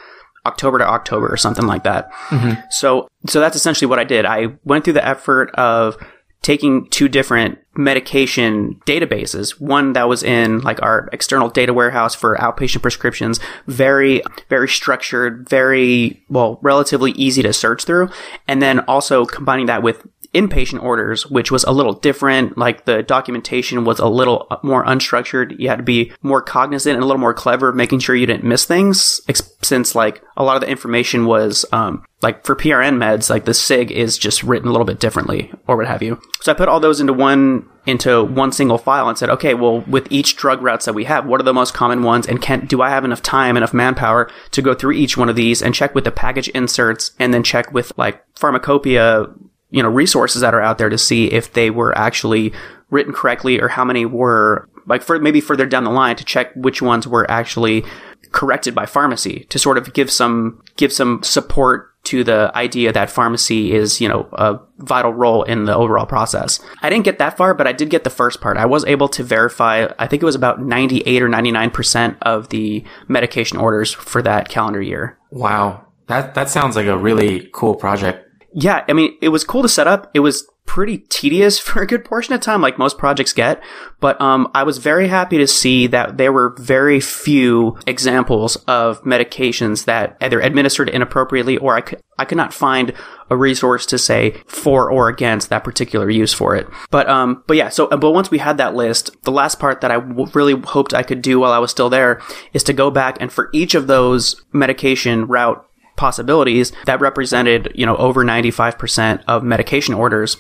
October 0.45 0.78
to 0.78 0.88
October 0.88 1.33
or 1.33 1.37
something 1.37 1.66
like 1.66 1.85
that. 1.85 2.12
Mm-hmm. 2.28 2.61
So 2.71 3.09
so 3.28 3.40
that's 3.40 3.57
essentially 3.57 3.88
what 3.88 3.99
I 3.99 4.04
did. 4.04 4.26
I 4.26 4.57
went 4.64 4.85
through 4.85 4.95
the 4.95 5.07
effort 5.07 5.50
of 5.54 5.97
taking 6.42 6.87
two 6.88 7.08
different 7.08 7.58
medication 7.75 8.80
databases. 8.84 9.61
One 9.61 9.94
that 9.94 10.08
was 10.08 10.22
in 10.22 10.61
like 10.61 10.82
our 10.82 11.08
external 11.12 11.49
data 11.49 11.72
warehouse 11.72 12.14
for 12.14 12.37
outpatient 12.37 12.82
prescriptions, 12.82 13.40
very, 13.66 14.22
very 14.49 14.68
structured, 14.68 15.49
very, 15.49 16.22
well, 16.28 16.58
relatively 16.62 17.12
easy 17.12 17.42
to 17.42 17.52
search 17.52 17.84
through. 17.84 18.11
And 18.46 18.61
then 18.61 18.80
also 18.80 19.25
combining 19.25 19.66
that 19.66 19.82
with 19.82 20.06
inpatient 20.34 20.82
orders, 20.82 21.26
which 21.26 21.50
was 21.50 21.64
a 21.64 21.72
little 21.72 21.92
different. 21.92 22.56
Like 22.56 22.84
the 22.84 23.02
documentation 23.02 23.84
was 23.84 23.98
a 23.98 24.06
little 24.06 24.46
more 24.62 24.84
unstructured. 24.84 25.58
You 25.58 25.68
had 25.68 25.76
to 25.76 25.82
be 25.82 26.12
more 26.22 26.40
cognizant 26.40 26.94
and 26.94 27.02
a 27.02 27.06
little 27.06 27.20
more 27.20 27.34
clever, 27.34 27.72
making 27.72 28.00
sure 28.00 28.16
you 28.16 28.26
didn't 28.26 28.44
miss 28.44 28.64
things. 28.64 29.20
Since 29.62 29.94
like 29.94 30.22
a 30.36 30.44
lot 30.44 30.56
of 30.56 30.62
the 30.62 30.70
information 30.70 31.26
was, 31.26 31.64
um, 31.72 32.04
like 32.22 32.44
for 32.44 32.56
PRN 32.56 32.96
meds, 32.96 33.28
like 33.28 33.44
the 33.44 33.54
SIG 33.54 33.90
is 33.90 34.16
just 34.16 34.42
written 34.42 34.68
a 34.68 34.70
little 34.72 34.86
bit 34.86 35.00
differently 35.00 35.52
or 35.66 35.76
what 35.76 35.86
have 35.86 36.02
you. 36.02 36.20
So 36.40 36.52
I 36.52 36.54
put 36.54 36.68
all 36.68 36.80
those 36.80 37.00
into 37.00 37.12
one 37.12 37.68
into 37.84 38.22
one 38.22 38.52
single 38.52 38.78
file 38.78 39.08
and 39.08 39.18
said, 39.18 39.28
okay, 39.28 39.54
well, 39.54 39.80
with 39.80 40.06
each 40.10 40.36
drug 40.36 40.62
routes 40.62 40.84
that 40.84 40.92
we 40.92 41.04
have, 41.04 41.26
what 41.26 41.40
are 41.40 41.44
the 41.44 41.52
most 41.52 41.74
common 41.74 42.04
ones? 42.04 42.28
And 42.28 42.40
can 42.40 42.66
do 42.66 42.80
I 42.80 42.90
have 42.90 43.04
enough 43.04 43.22
time, 43.22 43.56
enough 43.56 43.74
manpower 43.74 44.30
to 44.52 44.62
go 44.62 44.72
through 44.72 44.92
each 44.92 45.16
one 45.16 45.28
of 45.28 45.36
these 45.36 45.60
and 45.60 45.74
check 45.74 45.94
with 45.94 46.04
the 46.04 46.12
package 46.12 46.48
inserts 46.50 47.10
and 47.18 47.34
then 47.34 47.42
check 47.42 47.72
with 47.72 47.92
like 47.98 48.24
pharmacopoeia 48.36 49.26
you 49.73 49.83
know, 49.83 49.88
resources 49.88 50.41
that 50.43 50.55
are 50.55 50.61
out 50.61 50.79
there 50.79 50.88
to 50.88 50.99
see 50.99 51.26
if 51.33 51.52
they 51.52 51.71
were 51.71 51.97
actually 51.99 52.52
written 52.91 53.12
correctly 53.12 53.61
or 53.61 53.69
how 53.69 53.85
many 53.85 54.07
were 54.07 54.69
like 54.87 55.02
for 55.02 55.19
maybe 55.19 55.41
further 55.41 55.67
down 55.67 55.85
the 55.85 55.91
line 55.91 56.14
to 56.17 56.25
check 56.25 56.52
which 56.55 56.83
ones 56.83 57.07
were 57.07 57.29
actually 57.31 57.85
corrected 58.33 58.75
by 58.75 58.87
pharmacy 58.87 59.47
to 59.49 59.59
sort 59.59 59.79
of 59.79 59.93
give 59.93 60.11
some 60.11 60.62
give 60.76 60.93
some 60.93 61.23
support 61.23 61.88
to 62.05 62.25
the 62.25 62.50
idea 62.57 62.93
that 62.93 63.11
pharmacy 63.11 63.73
is, 63.73 64.00
you 64.00 64.09
know, 64.09 64.29
a 64.33 64.59
vital 64.79 65.12
role 65.12 65.45
in 65.45 65.67
the 65.67 65.75
overall 65.75 66.07
process. 66.07 66.59
I 66.83 66.91
didn't 66.91 67.05
get 67.05 67.19
that 67.19 67.37
far, 67.37 67.55
but 67.55 67.69
I 67.69 67.73
did 67.73 67.91
get 67.91 68.02
the 68.02 68.11
first 68.11 68.41
part. 68.41 68.57
I 68.57 68.67
was 68.67 68.85
able 68.87 69.09
to 69.11 69.23
verify, 69.23 69.87
I 70.00 70.09
think 70.09 70.21
it 70.21 70.26
was 70.26 70.35
about 70.35 70.61
98 70.61 71.23
or 71.23 71.29
99% 71.29 72.17
of 72.23 72.49
the 72.49 72.83
medication 73.07 73.57
orders 73.57 73.93
for 73.93 74.21
that 74.23 74.49
calendar 74.49 74.83
year. 74.83 75.17
Wow. 75.31 75.87
That 76.09 76.35
that 76.35 76.50
sounds 76.50 76.75
like 76.75 76.87
a 76.87 76.99
really 76.99 77.49
cool 77.52 77.76
project 77.76 78.31
yeah, 78.54 78.85
I 78.88 78.92
mean, 78.92 79.16
it 79.21 79.30
was 79.30 79.44
cool 79.44 79.62
to 79.62 79.68
set 79.68 79.87
up. 79.87 80.11
It 80.14 80.21
was 80.21 80.47
pretty 80.64 80.99
tedious 80.99 81.59
for 81.59 81.82
a 81.82 81.87
good 81.87 82.04
portion 82.04 82.35
of 82.35 82.40
time, 82.40 82.61
like 82.61 82.78
most 82.78 82.99
projects 82.99 83.32
get. 83.32 83.62
But 84.00 84.21
um, 84.21 84.50
I 84.54 84.62
was 84.62 84.78
very 84.78 85.09
happy 85.09 85.38
to 85.38 85.47
see 85.47 85.87
that 85.88 86.16
there 86.16 86.32
were 86.32 86.54
very 86.59 87.00
few 87.00 87.78
examples 87.87 88.56
of 88.66 89.02
medications 89.02 89.85
that 89.85 90.16
either 90.21 90.40
administered 90.40 90.88
inappropriately, 90.88 91.56
or 91.56 91.76
I 91.76 91.80
could 91.80 92.00
I 92.18 92.25
could 92.25 92.37
not 92.37 92.54
find 92.54 92.92
a 93.30 93.37
resource 93.37 93.87
to 93.87 93.99
say 93.99 94.42
for 94.47 94.90
or 94.90 95.09
against 95.09 95.49
that 95.49 95.64
particular 95.64 96.11
use 96.11 96.32
for 96.32 96.54
it. 96.54 96.68
But 96.90 97.09
um, 97.09 97.42
but 97.47 97.56
yeah. 97.56 97.68
So 97.68 97.88
but 97.88 98.12
once 98.12 98.30
we 98.30 98.38
had 98.38 98.59
that 98.59 98.75
list, 98.75 99.23
the 99.25 99.32
last 99.32 99.59
part 99.59 99.80
that 99.80 99.90
I 99.90 100.00
w- 100.00 100.30
really 100.35 100.61
hoped 100.61 100.94
I 100.94 101.02
could 101.02 101.23
do 101.23 101.40
while 101.40 101.52
I 101.52 101.59
was 101.59 101.71
still 101.71 101.90
there 101.90 102.21
is 102.52 102.62
to 102.64 102.73
go 102.73 102.90
back 102.90 103.16
and 103.21 103.32
for 103.32 103.49
each 103.52 103.75
of 103.75 103.87
those 103.87 104.42
medication 104.52 105.26
route 105.26 105.66
possibilities 106.02 106.73
that 106.87 107.00
represented, 107.00 107.71
you 107.76 107.87
know, 107.87 107.97
over 107.97 108.25
95% 108.25 109.23
of 109.28 109.44
medication 109.44 109.94
orders 109.94 110.37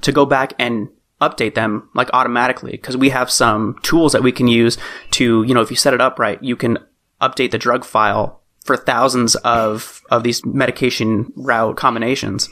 to 0.00 0.12
go 0.12 0.24
back 0.24 0.54
and 0.58 0.88
update 1.20 1.54
them 1.54 1.90
like 1.94 2.08
automatically. 2.14 2.72
Because 2.72 2.96
we 2.96 3.10
have 3.10 3.30
some 3.30 3.76
tools 3.82 4.12
that 4.12 4.22
we 4.22 4.32
can 4.32 4.48
use 4.48 4.78
to, 5.10 5.42
you 5.42 5.52
know, 5.52 5.60
if 5.60 5.70
you 5.70 5.76
set 5.76 5.92
it 5.92 6.00
up 6.00 6.18
right, 6.18 6.42
you 6.42 6.56
can 6.56 6.78
update 7.20 7.50
the 7.50 7.58
drug 7.58 7.84
file 7.84 8.40
for 8.64 8.78
thousands 8.78 9.34
of 9.36 10.00
of 10.10 10.22
these 10.22 10.42
medication 10.46 11.30
route 11.36 11.76
combinations. 11.76 12.48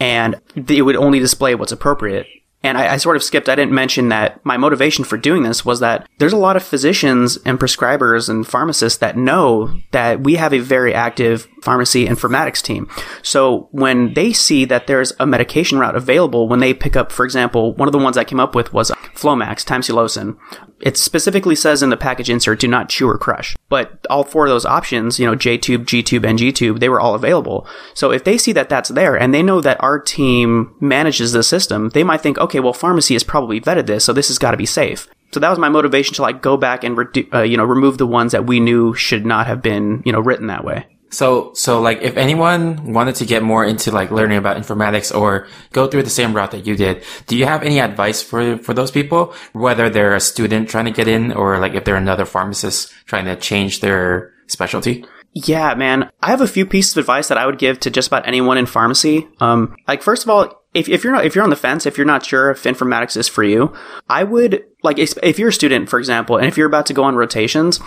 And 0.00 0.40
it 0.56 0.82
would 0.82 0.96
only 0.96 1.20
display 1.20 1.54
what's 1.54 1.70
appropriate 1.70 2.26
and 2.62 2.76
I, 2.76 2.94
I, 2.94 2.96
sort 2.98 3.16
of 3.16 3.22
skipped, 3.22 3.48
I 3.48 3.54
didn't 3.54 3.72
mention 3.72 4.10
that 4.10 4.44
my 4.44 4.56
motivation 4.56 5.04
for 5.04 5.16
doing 5.16 5.42
this 5.42 5.64
was 5.64 5.80
that 5.80 6.06
there's 6.18 6.34
a 6.34 6.38
lot 6.38 6.56
of 6.56 6.62
physicians 6.62 7.38
and 7.46 7.58
prescribers 7.58 8.28
and 8.28 8.46
pharmacists 8.46 8.98
that 8.98 9.16
know 9.16 9.80
that 9.92 10.20
we 10.20 10.34
have 10.34 10.52
a 10.52 10.58
very 10.58 10.92
active 10.92 11.48
pharmacy 11.62 12.06
informatics 12.06 12.62
team. 12.62 12.88
So 13.22 13.68
when 13.70 14.12
they 14.12 14.32
see 14.32 14.66
that 14.66 14.86
there's 14.86 15.12
a 15.18 15.26
medication 15.26 15.78
route 15.78 15.96
available, 15.96 16.48
when 16.48 16.60
they 16.60 16.74
pick 16.74 16.96
up, 16.96 17.12
for 17.12 17.24
example, 17.24 17.74
one 17.74 17.88
of 17.88 17.92
the 17.92 17.98
ones 17.98 18.18
I 18.18 18.24
came 18.24 18.40
up 18.40 18.54
with 18.54 18.74
was 18.74 18.90
Flomax, 19.14 19.64
tamsulosin. 19.64 20.36
It 20.80 20.96
specifically 20.96 21.54
says 21.54 21.82
in 21.82 21.90
the 21.90 21.96
package 21.96 22.30
insert, 22.30 22.60
do 22.60 22.68
not 22.68 22.88
chew 22.88 23.08
or 23.08 23.18
crush. 23.18 23.54
But 23.68 24.06
all 24.08 24.24
four 24.24 24.46
of 24.46 24.50
those 24.50 24.64
options, 24.64 25.18
you 25.18 25.26
know, 25.26 25.34
J-tube, 25.34 25.86
G-tube, 25.86 26.24
and 26.24 26.38
G-tube, 26.38 26.80
they 26.80 26.88
were 26.88 27.00
all 27.00 27.14
available. 27.14 27.66
So 27.94 28.10
if 28.10 28.24
they 28.24 28.38
see 28.38 28.52
that 28.52 28.68
that's 28.68 28.88
there 28.88 29.14
and 29.14 29.34
they 29.34 29.42
know 29.42 29.60
that 29.60 29.82
our 29.82 29.98
team 29.98 30.74
manages 30.80 31.32
the 31.32 31.42
system, 31.42 31.90
they 31.90 32.02
might 32.02 32.22
think, 32.22 32.38
okay, 32.38 32.60
well, 32.60 32.72
pharmacy 32.72 33.14
has 33.14 33.24
probably 33.24 33.60
vetted 33.60 33.86
this, 33.86 34.04
so 34.04 34.12
this 34.12 34.28
has 34.28 34.38
got 34.38 34.52
to 34.52 34.56
be 34.56 34.66
safe. 34.66 35.06
So 35.32 35.40
that 35.40 35.50
was 35.50 35.58
my 35.58 35.68
motivation 35.68 36.14
to 36.14 36.22
like 36.22 36.42
go 36.42 36.56
back 36.56 36.82
and, 36.82 36.96
redu- 36.96 37.32
uh, 37.32 37.42
you 37.42 37.56
know, 37.56 37.64
remove 37.64 37.98
the 37.98 38.06
ones 38.06 38.32
that 38.32 38.46
we 38.46 38.58
knew 38.58 38.94
should 38.94 39.24
not 39.26 39.46
have 39.46 39.62
been, 39.62 40.02
you 40.04 40.12
know, 40.12 40.20
written 40.20 40.48
that 40.48 40.64
way. 40.64 40.86
So, 41.10 41.52
so 41.54 41.80
like 41.80 42.02
if 42.02 42.16
anyone 42.16 42.92
wanted 42.92 43.16
to 43.16 43.26
get 43.26 43.42
more 43.42 43.64
into 43.64 43.90
like 43.90 44.10
learning 44.10 44.38
about 44.38 44.56
informatics 44.56 45.14
or 45.14 45.48
go 45.72 45.86
through 45.86 46.04
the 46.04 46.10
same 46.10 46.34
route 46.34 46.52
that 46.52 46.66
you 46.66 46.76
did, 46.76 47.04
do 47.26 47.36
you 47.36 47.46
have 47.46 47.62
any 47.62 47.80
advice 47.80 48.22
for, 48.22 48.58
for 48.58 48.74
those 48.74 48.90
people? 48.90 49.34
Whether 49.52 49.90
they're 49.90 50.14
a 50.14 50.20
student 50.20 50.68
trying 50.68 50.84
to 50.84 50.92
get 50.92 51.08
in 51.08 51.32
or 51.32 51.58
like 51.58 51.74
if 51.74 51.84
they're 51.84 51.96
another 51.96 52.24
pharmacist 52.24 52.92
trying 53.06 53.24
to 53.24 53.36
change 53.36 53.80
their 53.80 54.32
specialty? 54.46 55.04
Yeah, 55.32 55.74
man. 55.74 56.10
I 56.22 56.30
have 56.30 56.40
a 56.40 56.48
few 56.48 56.66
pieces 56.66 56.96
of 56.96 57.02
advice 57.02 57.28
that 57.28 57.38
I 57.38 57.46
would 57.46 57.58
give 57.58 57.80
to 57.80 57.90
just 57.90 58.08
about 58.08 58.26
anyone 58.26 58.58
in 58.58 58.66
pharmacy. 58.66 59.28
Um, 59.40 59.76
like 59.86 60.02
first 60.02 60.24
of 60.24 60.30
all, 60.30 60.62
if, 60.74 60.88
if 60.88 61.02
you're 61.02 61.12
not, 61.12 61.24
if 61.24 61.34
you're 61.34 61.44
on 61.44 61.50
the 61.50 61.56
fence, 61.56 61.86
if 61.86 61.98
you're 61.98 62.06
not 62.06 62.24
sure 62.24 62.50
if 62.50 62.62
informatics 62.62 63.16
is 63.16 63.28
for 63.28 63.42
you, 63.42 63.72
I 64.08 64.24
would 64.24 64.64
like, 64.82 64.98
if 64.98 65.38
you're 65.38 65.48
a 65.48 65.52
student, 65.52 65.88
for 65.88 65.98
example, 65.98 66.36
and 66.36 66.46
if 66.46 66.56
you're 66.56 66.66
about 66.66 66.86
to 66.86 66.94
go 66.94 67.04
on 67.04 67.16
rotations, 67.16 67.80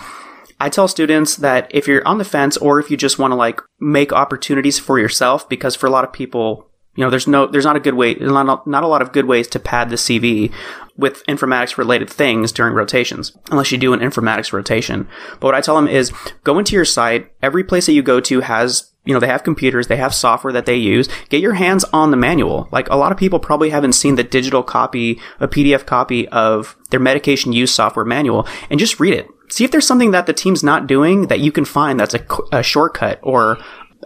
I 0.59 0.69
tell 0.69 0.87
students 0.87 1.37
that 1.37 1.67
if 1.71 1.87
you're 1.87 2.07
on 2.07 2.17
the 2.17 2.25
fence 2.25 2.57
or 2.57 2.79
if 2.79 2.89
you 2.89 2.97
just 2.97 3.19
want 3.19 3.31
to 3.31 3.35
like 3.35 3.61
make 3.79 4.13
opportunities 4.13 4.79
for 4.79 4.99
yourself, 4.99 5.47
because 5.49 5.75
for 5.75 5.87
a 5.87 5.89
lot 5.89 6.03
of 6.03 6.13
people, 6.13 6.69
you 6.95 7.03
know, 7.03 7.09
there's 7.09 7.27
no, 7.27 7.47
there's 7.47 7.65
not 7.65 7.75
a 7.75 7.79
good 7.79 7.95
way, 7.95 8.13
not, 8.15 8.67
not 8.67 8.83
a 8.83 8.87
lot 8.87 9.01
of 9.01 9.11
good 9.11 9.25
ways 9.25 9.47
to 9.49 9.59
pad 9.59 9.89
the 9.89 9.95
CV 9.95 10.53
with 10.95 11.25
informatics 11.25 11.77
related 11.77 12.09
things 12.09 12.51
during 12.51 12.73
rotations, 12.73 13.35
unless 13.49 13.71
you 13.71 13.77
do 13.77 13.93
an 13.93 13.99
informatics 13.99 14.53
rotation. 14.53 15.07
But 15.39 15.47
what 15.47 15.55
I 15.55 15.61
tell 15.61 15.75
them 15.75 15.87
is 15.87 16.11
go 16.43 16.59
into 16.59 16.75
your 16.75 16.85
site. 16.85 17.31
Every 17.41 17.63
place 17.63 17.87
that 17.87 17.93
you 17.93 18.03
go 18.03 18.19
to 18.21 18.41
has 18.41 18.92
you 19.05 19.13
know, 19.13 19.19
they 19.19 19.27
have 19.27 19.43
computers, 19.43 19.87
they 19.87 19.97
have 19.97 20.13
software 20.13 20.53
that 20.53 20.65
they 20.65 20.75
use. 20.75 21.09
Get 21.29 21.41
your 21.41 21.55
hands 21.55 21.83
on 21.85 22.11
the 22.11 22.17
manual. 22.17 22.69
Like 22.71 22.89
a 22.89 22.95
lot 22.95 23.11
of 23.11 23.17
people 23.17 23.39
probably 23.39 23.69
haven't 23.69 23.93
seen 23.93 24.15
the 24.15 24.23
digital 24.23 24.63
copy, 24.63 25.19
a 25.39 25.47
PDF 25.47 25.85
copy 25.85 26.27
of 26.29 26.77
their 26.89 26.99
medication 26.99 27.51
use 27.51 27.73
software 27.73 28.05
manual 28.05 28.47
and 28.69 28.79
just 28.79 28.99
read 28.99 29.13
it. 29.13 29.27
See 29.49 29.65
if 29.65 29.71
there's 29.71 29.87
something 29.87 30.11
that 30.11 30.25
the 30.25 30.33
team's 30.33 30.63
not 30.63 30.87
doing 30.87 31.27
that 31.27 31.41
you 31.41 31.51
can 31.51 31.65
find 31.65 31.99
that's 31.99 32.15
a, 32.15 32.25
a 32.51 32.63
shortcut 32.63 33.19
or 33.21 33.57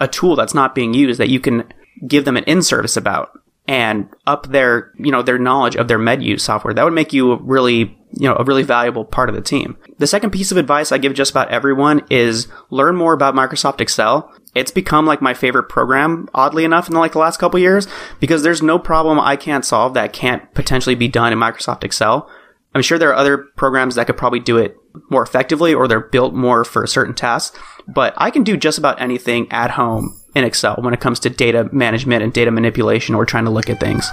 a 0.02 0.08
tool 0.08 0.36
that's 0.36 0.54
not 0.54 0.76
being 0.76 0.94
used 0.94 1.20
that 1.20 1.30
you 1.30 1.40
can 1.40 1.72
give 2.08 2.26
them 2.26 2.38
an 2.38 2.44
in 2.46 2.62
service 2.62 2.98
about 2.98 3.32
and 3.68 4.10
up 4.26 4.48
their, 4.48 4.92
you 4.98 5.12
know, 5.12 5.22
their 5.22 5.38
knowledge 5.38 5.76
of 5.76 5.88
their 5.88 5.98
med 5.98 6.24
use 6.24 6.44
software. 6.44 6.74
That 6.74 6.86
would 6.86 6.94
make 6.94 7.14
you 7.14 7.36
really, 7.38 7.97
you 8.12 8.28
know, 8.28 8.36
a 8.36 8.44
really 8.44 8.64
valuable 8.64 9.06
part 9.06 9.30
of 9.30 9.36
the 9.36 9.42
team. 9.42 9.78
The 9.98 10.08
second 10.08 10.32
piece 10.32 10.52
of 10.52 10.58
advice 10.58 10.92
I 10.92 10.98
give 10.98 11.14
just 11.14 11.32
about 11.32 11.50
everyone 11.50 12.06
is 12.10 12.48
learn 12.70 12.96
more 12.96 13.14
about 13.14 13.36
Microsoft 13.36 13.82
Excel. 13.82 14.32
It's 14.56 14.72
become 14.72 15.06
like 15.06 15.22
my 15.22 15.34
favorite 15.34 15.70
program, 15.70 16.30
oddly 16.34 16.64
enough, 16.64 16.90
in 16.90 16.96
like 16.96 17.12
the 17.12 17.20
last 17.20 17.38
couple 17.38 17.60
years, 17.60 17.88
because 18.20 18.44
there's 18.44 18.62
no 18.62 18.80
problem 18.80 19.20
I 19.20 19.36
can't 19.36 19.66
solve 19.66 19.94
that 19.94 20.14
can't 20.14 20.52
potentially 20.54 20.96
be 20.96 21.08
done 21.08 21.34
in 21.34 21.40
Microsoft 21.40 21.84
Excel. 21.84 22.30
I'm 22.74 22.82
sure 22.82 22.98
there 22.98 23.10
are 23.10 23.16
other 23.16 23.38
programs 23.56 23.96
that 23.96 24.08
could 24.08 24.18
probably 24.18 24.40
do 24.40 24.58
it 24.58 24.78
more 25.10 25.24
effectively 25.24 25.74
or 25.74 25.88
they're 25.88 26.00
built 26.00 26.34
more 26.34 26.64
for 26.64 26.88
certain 26.88 27.14
tasks, 27.14 27.58
but 27.88 28.14
I 28.18 28.32
can 28.32 28.44
do 28.44 28.58
just 28.58 28.78
about 28.78 29.02
anything 29.02 29.52
at 29.52 29.72
home 29.72 30.20
in 30.36 30.44
Excel 30.44 30.76
when 30.80 30.94
it 30.94 31.00
comes 31.00 31.20
to 31.22 31.30
data 31.30 31.70
management 31.72 32.24
and 32.24 32.34
data 32.34 32.52
manipulation 32.52 33.16
or 33.16 33.26
trying 33.26 33.46
to 33.46 33.52
look 33.52 33.70
at 33.70 33.80
things. 33.80 34.10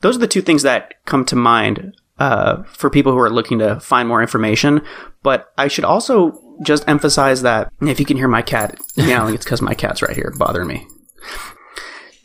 Those 0.00 0.16
are 0.16 0.20
the 0.20 0.28
two 0.28 0.42
things 0.42 0.62
that 0.62 0.94
come 1.04 1.24
to 1.26 1.36
mind 1.36 1.94
uh, 2.20 2.62
for 2.64 2.90
people 2.90 3.12
who 3.12 3.18
are 3.18 3.30
looking 3.30 3.58
to 3.58 3.80
find 3.80 4.06
more 4.06 4.20
information. 4.20 4.82
But 5.22 5.52
I 5.58 5.68
should 5.68 5.84
also 5.84 6.38
just 6.62 6.86
emphasize 6.86 7.42
that 7.42 7.72
if 7.80 7.98
you 7.98 8.06
can 8.06 8.16
hear 8.16 8.28
my 8.28 8.42
cat 8.42 8.78
meowing, 8.96 9.34
it's 9.34 9.44
because 9.44 9.62
my 9.62 9.74
cat's 9.74 10.02
right 10.02 10.14
here 10.14 10.32
bothering 10.38 10.68
me. 10.68 10.86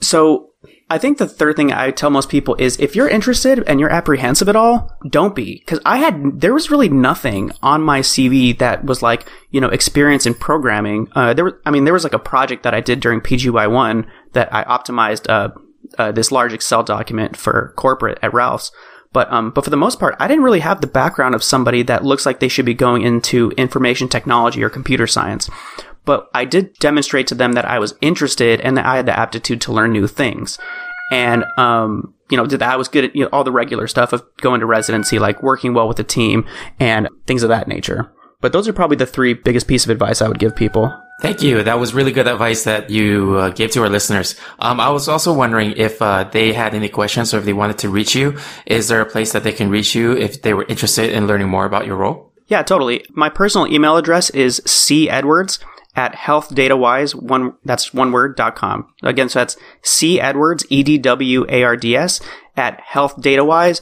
So 0.02 0.52
I 0.90 1.00
think 1.00 1.18
the 1.18 1.28
third 1.28 1.56
thing 1.56 1.72
I 1.72 1.90
tell 1.90 2.12
most 2.12 2.30
people 2.30 2.56
is 2.60 2.80
if 2.80 2.96
you're 2.96 3.10
interested 3.10 3.64
and 3.66 3.80
you're 3.80 3.90
apprehensive 3.90 4.48
at 4.50 4.56
all, 4.56 4.96
don't 5.10 5.34
be. 5.34 5.60
Cause 5.66 5.80
I 5.86 5.98
had, 5.98 6.42
there 6.42 6.54
was 6.54 6.70
really 6.70 6.90
nothing 6.90 7.52
on 7.64 7.82
my 7.82 8.02
CV 8.02 8.56
that 8.60 8.86
was 8.86 9.02
like, 9.02 9.28
you 9.50 9.60
know, 9.60 9.70
experience 9.70 10.28
in 10.28 10.36
programming. 10.36 11.08
Uh, 11.14 11.34
there 11.34 11.46
was, 11.46 11.54
I 11.66 11.72
mean, 11.72 11.86
there 11.86 11.94
was 11.94 12.04
like 12.04 12.14
a 12.14 12.20
project 12.20 12.64
that 12.64 12.76
I 12.76 12.82
did 12.82 13.00
during 13.00 13.20
PGY1 13.20 14.06
that 14.34 14.54
I 14.54 14.64
optimized, 14.66 15.28
uh, 15.28 15.50
uh, 15.98 16.12
this 16.12 16.32
large 16.32 16.54
Excel 16.54 16.84
document 16.84 17.36
for 17.38 17.74
corporate 17.78 18.20
at 18.22 18.34
Ralph's. 18.34 18.72
But, 19.16 19.32
um, 19.32 19.52
but 19.52 19.64
for 19.64 19.70
the 19.70 19.78
most 19.78 19.98
part, 19.98 20.18
I 20.20 20.28
didn't 20.28 20.44
really 20.44 20.60
have 20.60 20.82
the 20.82 20.88
background 20.88 21.36
of 21.36 21.44
somebody 21.44 21.84
that 21.84 22.04
looks 22.04 22.26
like 22.26 22.42
they 22.42 22.50
should 22.50 22.66
be 22.66 22.74
going 22.74 23.02
into 23.02 23.52
information 23.52 24.10
technology 24.10 24.62
or 24.62 24.70
computer 24.70 25.08
science 25.08 25.50
but 26.04 26.30
I 26.34 26.46
did 26.46 26.76
demonstrate 26.76 27.26
to 27.28 27.36
them 27.36 27.54
that 27.54 27.66
I 27.66 27.80
was 27.80 27.96
interested 28.00 28.62
and 28.62 28.78
that 28.78 28.86
I 28.86 28.98
had 28.98 29.08
the 29.08 29.18
aptitude 29.18 29.60
to 29.62 29.74
learn 29.74 29.92
new 29.92 30.08
things. 30.08 30.60
And 31.12 31.44
um, 31.58 32.14
you 32.30 32.38
know, 32.38 32.46
did 32.46 32.60
that. 32.60 32.74
I 32.74 32.78
was 32.78 32.88
good 32.88 33.06
at 33.06 33.16
you 33.16 33.24
know, 33.24 33.30
all 33.32 33.44
the 33.44 33.52
regular 33.52 33.88
stuff 33.88 34.14
of 34.14 34.24
going 34.38 34.60
to 34.60 34.66
residency, 34.66 35.20
like 35.20 35.44
working 35.44 35.74
well 35.74 35.88
with 35.88 35.98
the 35.98 36.04
team 36.04 36.46
and 36.80 37.10
things 37.28 37.44
of 37.44 37.50
that 37.50 37.68
nature. 37.68 38.12
But 38.42 38.54
those 38.54 38.68
are 38.68 38.74
probably 38.74 38.98
the 38.98 39.06
three 39.06 39.34
biggest 39.34 39.68
piece 39.68 39.84
of 39.84 39.90
advice 39.90 40.22
I 40.22 40.28
would 40.28 40.40
give 40.40 40.56
people. 40.56 40.94
Thank 41.22 41.42
you. 41.42 41.64
That 41.64 41.80
was 41.80 41.94
really 41.94 42.12
good 42.12 42.28
advice 42.28 42.66
that 42.66 42.90
you 42.90 43.38
uh, 43.38 43.50
gave 43.50 43.72
to 43.72 43.84
our 43.84 43.90
listeners. 43.90 44.36
Um, 44.60 44.80
I 44.80 44.90
was 44.90 45.08
also 45.08 45.34
wondering 45.34 45.74
if 45.78 46.02
uh, 46.02 46.26
they 46.26 46.52
had 46.52 46.76
any 46.76 46.90
questions 46.90 47.34
or 47.34 47.40
if 47.40 47.46
they 47.46 47.54
wanted 47.54 47.78
to 47.80 47.90
reach 47.90 48.16
you. 48.16 48.38
Is 48.66 48.90
there 48.90 49.02
a 49.02 49.06
place 49.06 49.32
that 49.32 49.44
they 49.44 49.54
can 49.54 49.70
reach 49.70 49.96
you 49.96 50.12
if 50.12 50.42
they 50.42 50.54
were 50.54 50.66
interested 50.68 51.12
in 51.12 51.26
learning 51.26 51.48
more 51.48 51.66
about 51.66 51.86
your 51.86 51.96
role? 51.96 52.34
Yeah, 52.48 52.64
totally. 52.64 53.06
My 53.12 53.30
personal 53.30 53.72
email 53.72 53.98
address 53.98 54.30
is 54.30 54.62
c 54.66 55.10
edwards 55.10 55.58
at 55.96 56.14
healthdatawise 56.14 57.16
one 57.16 57.54
that's 57.64 57.94
one 57.94 58.12
word 58.12 58.36
dot 58.36 58.56
com. 58.56 58.94
Again, 59.02 59.30
so 59.30 59.40
that's 59.40 59.56
c 59.82 60.20
edwards 60.20 60.66
e 60.70 60.84
d 60.84 60.98
w 60.98 61.46
a 61.48 61.64
r 61.64 61.78
d 61.78 61.96
s 61.96 62.20
at 62.58 62.82
healthdatawise 62.82 63.82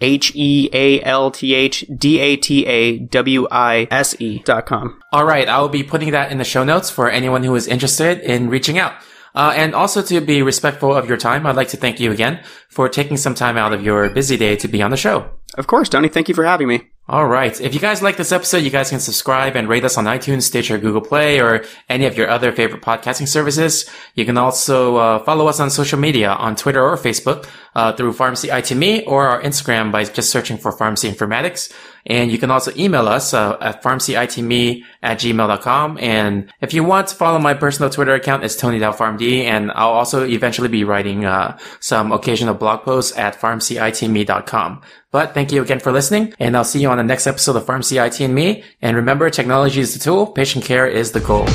H 0.00 0.32
E 0.34 0.68
A 0.72 1.00
L 1.02 1.30
T 1.30 1.54
H 1.54 1.84
D 1.96 2.18
A 2.18 2.36
T 2.36 2.66
A 2.66 2.98
W 2.98 3.48
I 3.50 3.86
S 3.90 4.20
E 4.20 4.40
dot 4.40 4.66
com. 4.66 5.00
All 5.12 5.24
right. 5.24 5.48
I 5.48 5.60
will 5.60 5.68
be 5.68 5.82
putting 5.82 6.10
that 6.12 6.32
in 6.32 6.38
the 6.38 6.44
show 6.44 6.64
notes 6.64 6.90
for 6.90 7.10
anyone 7.10 7.44
who 7.44 7.54
is 7.54 7.66
interested 7.66 8.20
in 8.20 8.48
reaching 8.48 8.78
out. 8.78 8.94
Uh, 9.34 9.52
and 9.56 9.74
also 9.74 10.00
to 10.00 10.20
be 10.20 10.42
respectful 10.42 10.94
of 10.94 11.08
your 11.08 11.16
time, 11.16 11.44
I'd 11.44 11.56
like 11.56 11.68
to 11.68 11.76
thank 11.76 11.98
you 11.98 12.12
again 12.12 12.44
for 12.68 12.88
taking 12.88 13.16
some 13.16 13.34
time 13.34 13.56
out 13.56 13.72
of 13.72 13.82
your 13.82 14.08
busy 14.10 14.36
day 14.36 14.54
to 14.56 14.68
be 14.68 14.80
on 14.80 14.92
the 14.92 14.96
show. 14.96 15.28
Of 15.58 15.66
course, 15.66 15.88
Tony. 15.88 16.08
Thank 16.08 16.28
you 16.28 16.34
for 16.34 16.44
having 16.44 16.68
me. 16.68 16.93
All 17.06 17.26
right. 17.26 17.60
If 17.60 17.74
you 17.74 17.80
guys 17.80 18.00
like 18.00 18.16
this 18.16 18.32
episode, 18.32 18.62
you 18.64 18.70
guys 18.70 18.88
can 18.88 18.98
subscribe 18.98 19.56
and 19.56 19.68
rate 19.68 19.84
us 19.84 19.98
on 19.98 20.06
iTunes, 20.06 20.42
Stitcher, 20.44 20.78
Google 20.78 21.02
Play, 21.02 21.38
or 21.38 21.62
any 21.86 22.06
of 22.06 22.16
your 22.16 22.30
other 22.30 22.50
favorite 22.50 22.80
podcasting 22.80 23.28
services. 23.28 23.84
You 24.14 24.24
can 24.24 24.38
also 24.38 24.96
uh, 24.96 25.18
follow 25.22 25.46
us 25.46 25.60
on 25.60 25.68
social 25.68 25.98
media 25.98 26.30
on 26.30 26.56
Twitter 26.56 26.82
or 26.82 26.96
Facebook 26.96 27.46
uh, 27.74 27.92
through 27.92 28.14
Pharmacy 28.14 28.48
IT 28.48 28.74
Me 28.74 29.04
or 29.04 29.28
our 29.28 29.42
Instagram 29.42 29.92
by 29.92 30.04
just 30.04 30.30
searching 30.30 30.56
for 30.56 30.72
Pharmacy 30.72 31.10
Informatics. 31.10 31.70
And 32.06 32.30
you 32.30 32.38
can 32.38 32.50
also 32.50 32.72
email 32.76 33.08
us 33.08 33.32
uh, 33.32 33.56
at 33.60 33.82
pharmacyitme 33.82 34.82
at 35.02 35.18
gmail.com. 35.18 35.98
And 35.98 36.52
if 36.60 36.74
you 36.74 36.84
want 36.84 37.08
to 37.08 37.14
follow 37.14 37.38
my 37.38 37.54
personal 37.54 37.90
Twitter 37.90 38.14
account, 38.14 38.44
it's 38.44 38.60
TonyDalPharmD. 38.60 39.44
And 39.44 39.70
I'll 39.72 39.92
also 39.92 40.24
eventually 40.24 40.68
be 40.68 40.84
writing 40.84 41.24
uh, 41.24 41.58
some 41.80 42.12
occasional 42.12 42.54
blog 42.54 42.82
posts 42.82 43.16
at 43.16 43.40
pharmacyitme.com. 43.40 44.82
But 45.14 45.32
thank 45.32 45.52
you 45.52 45.62
again 45.62 45.78
for 45.78 45.92
listening, 45.92 46.34
and 46.40 46.56
I'll 46.56 46.64
see 46.64 46.80
you 46.80 46.88
on 46.88 46.96
the 46.96 47.04
next 47.04 47.28
episode 47.28 47.54
of 47.54 47.70
IT 47.70 48.20
and 48.20 48.34
Me. 48.34 48.64
And 48.82 48.96
remember, 48.96 49.30
technology 49.30 49.80
is 49.80 49.94
the 49.94 50.00
tool, 50.00 50.26
patient 50.26 50.64
care 50.64 50.88
is 50.88 51.12
the 51.12 51.20
goal. 51.20 51.46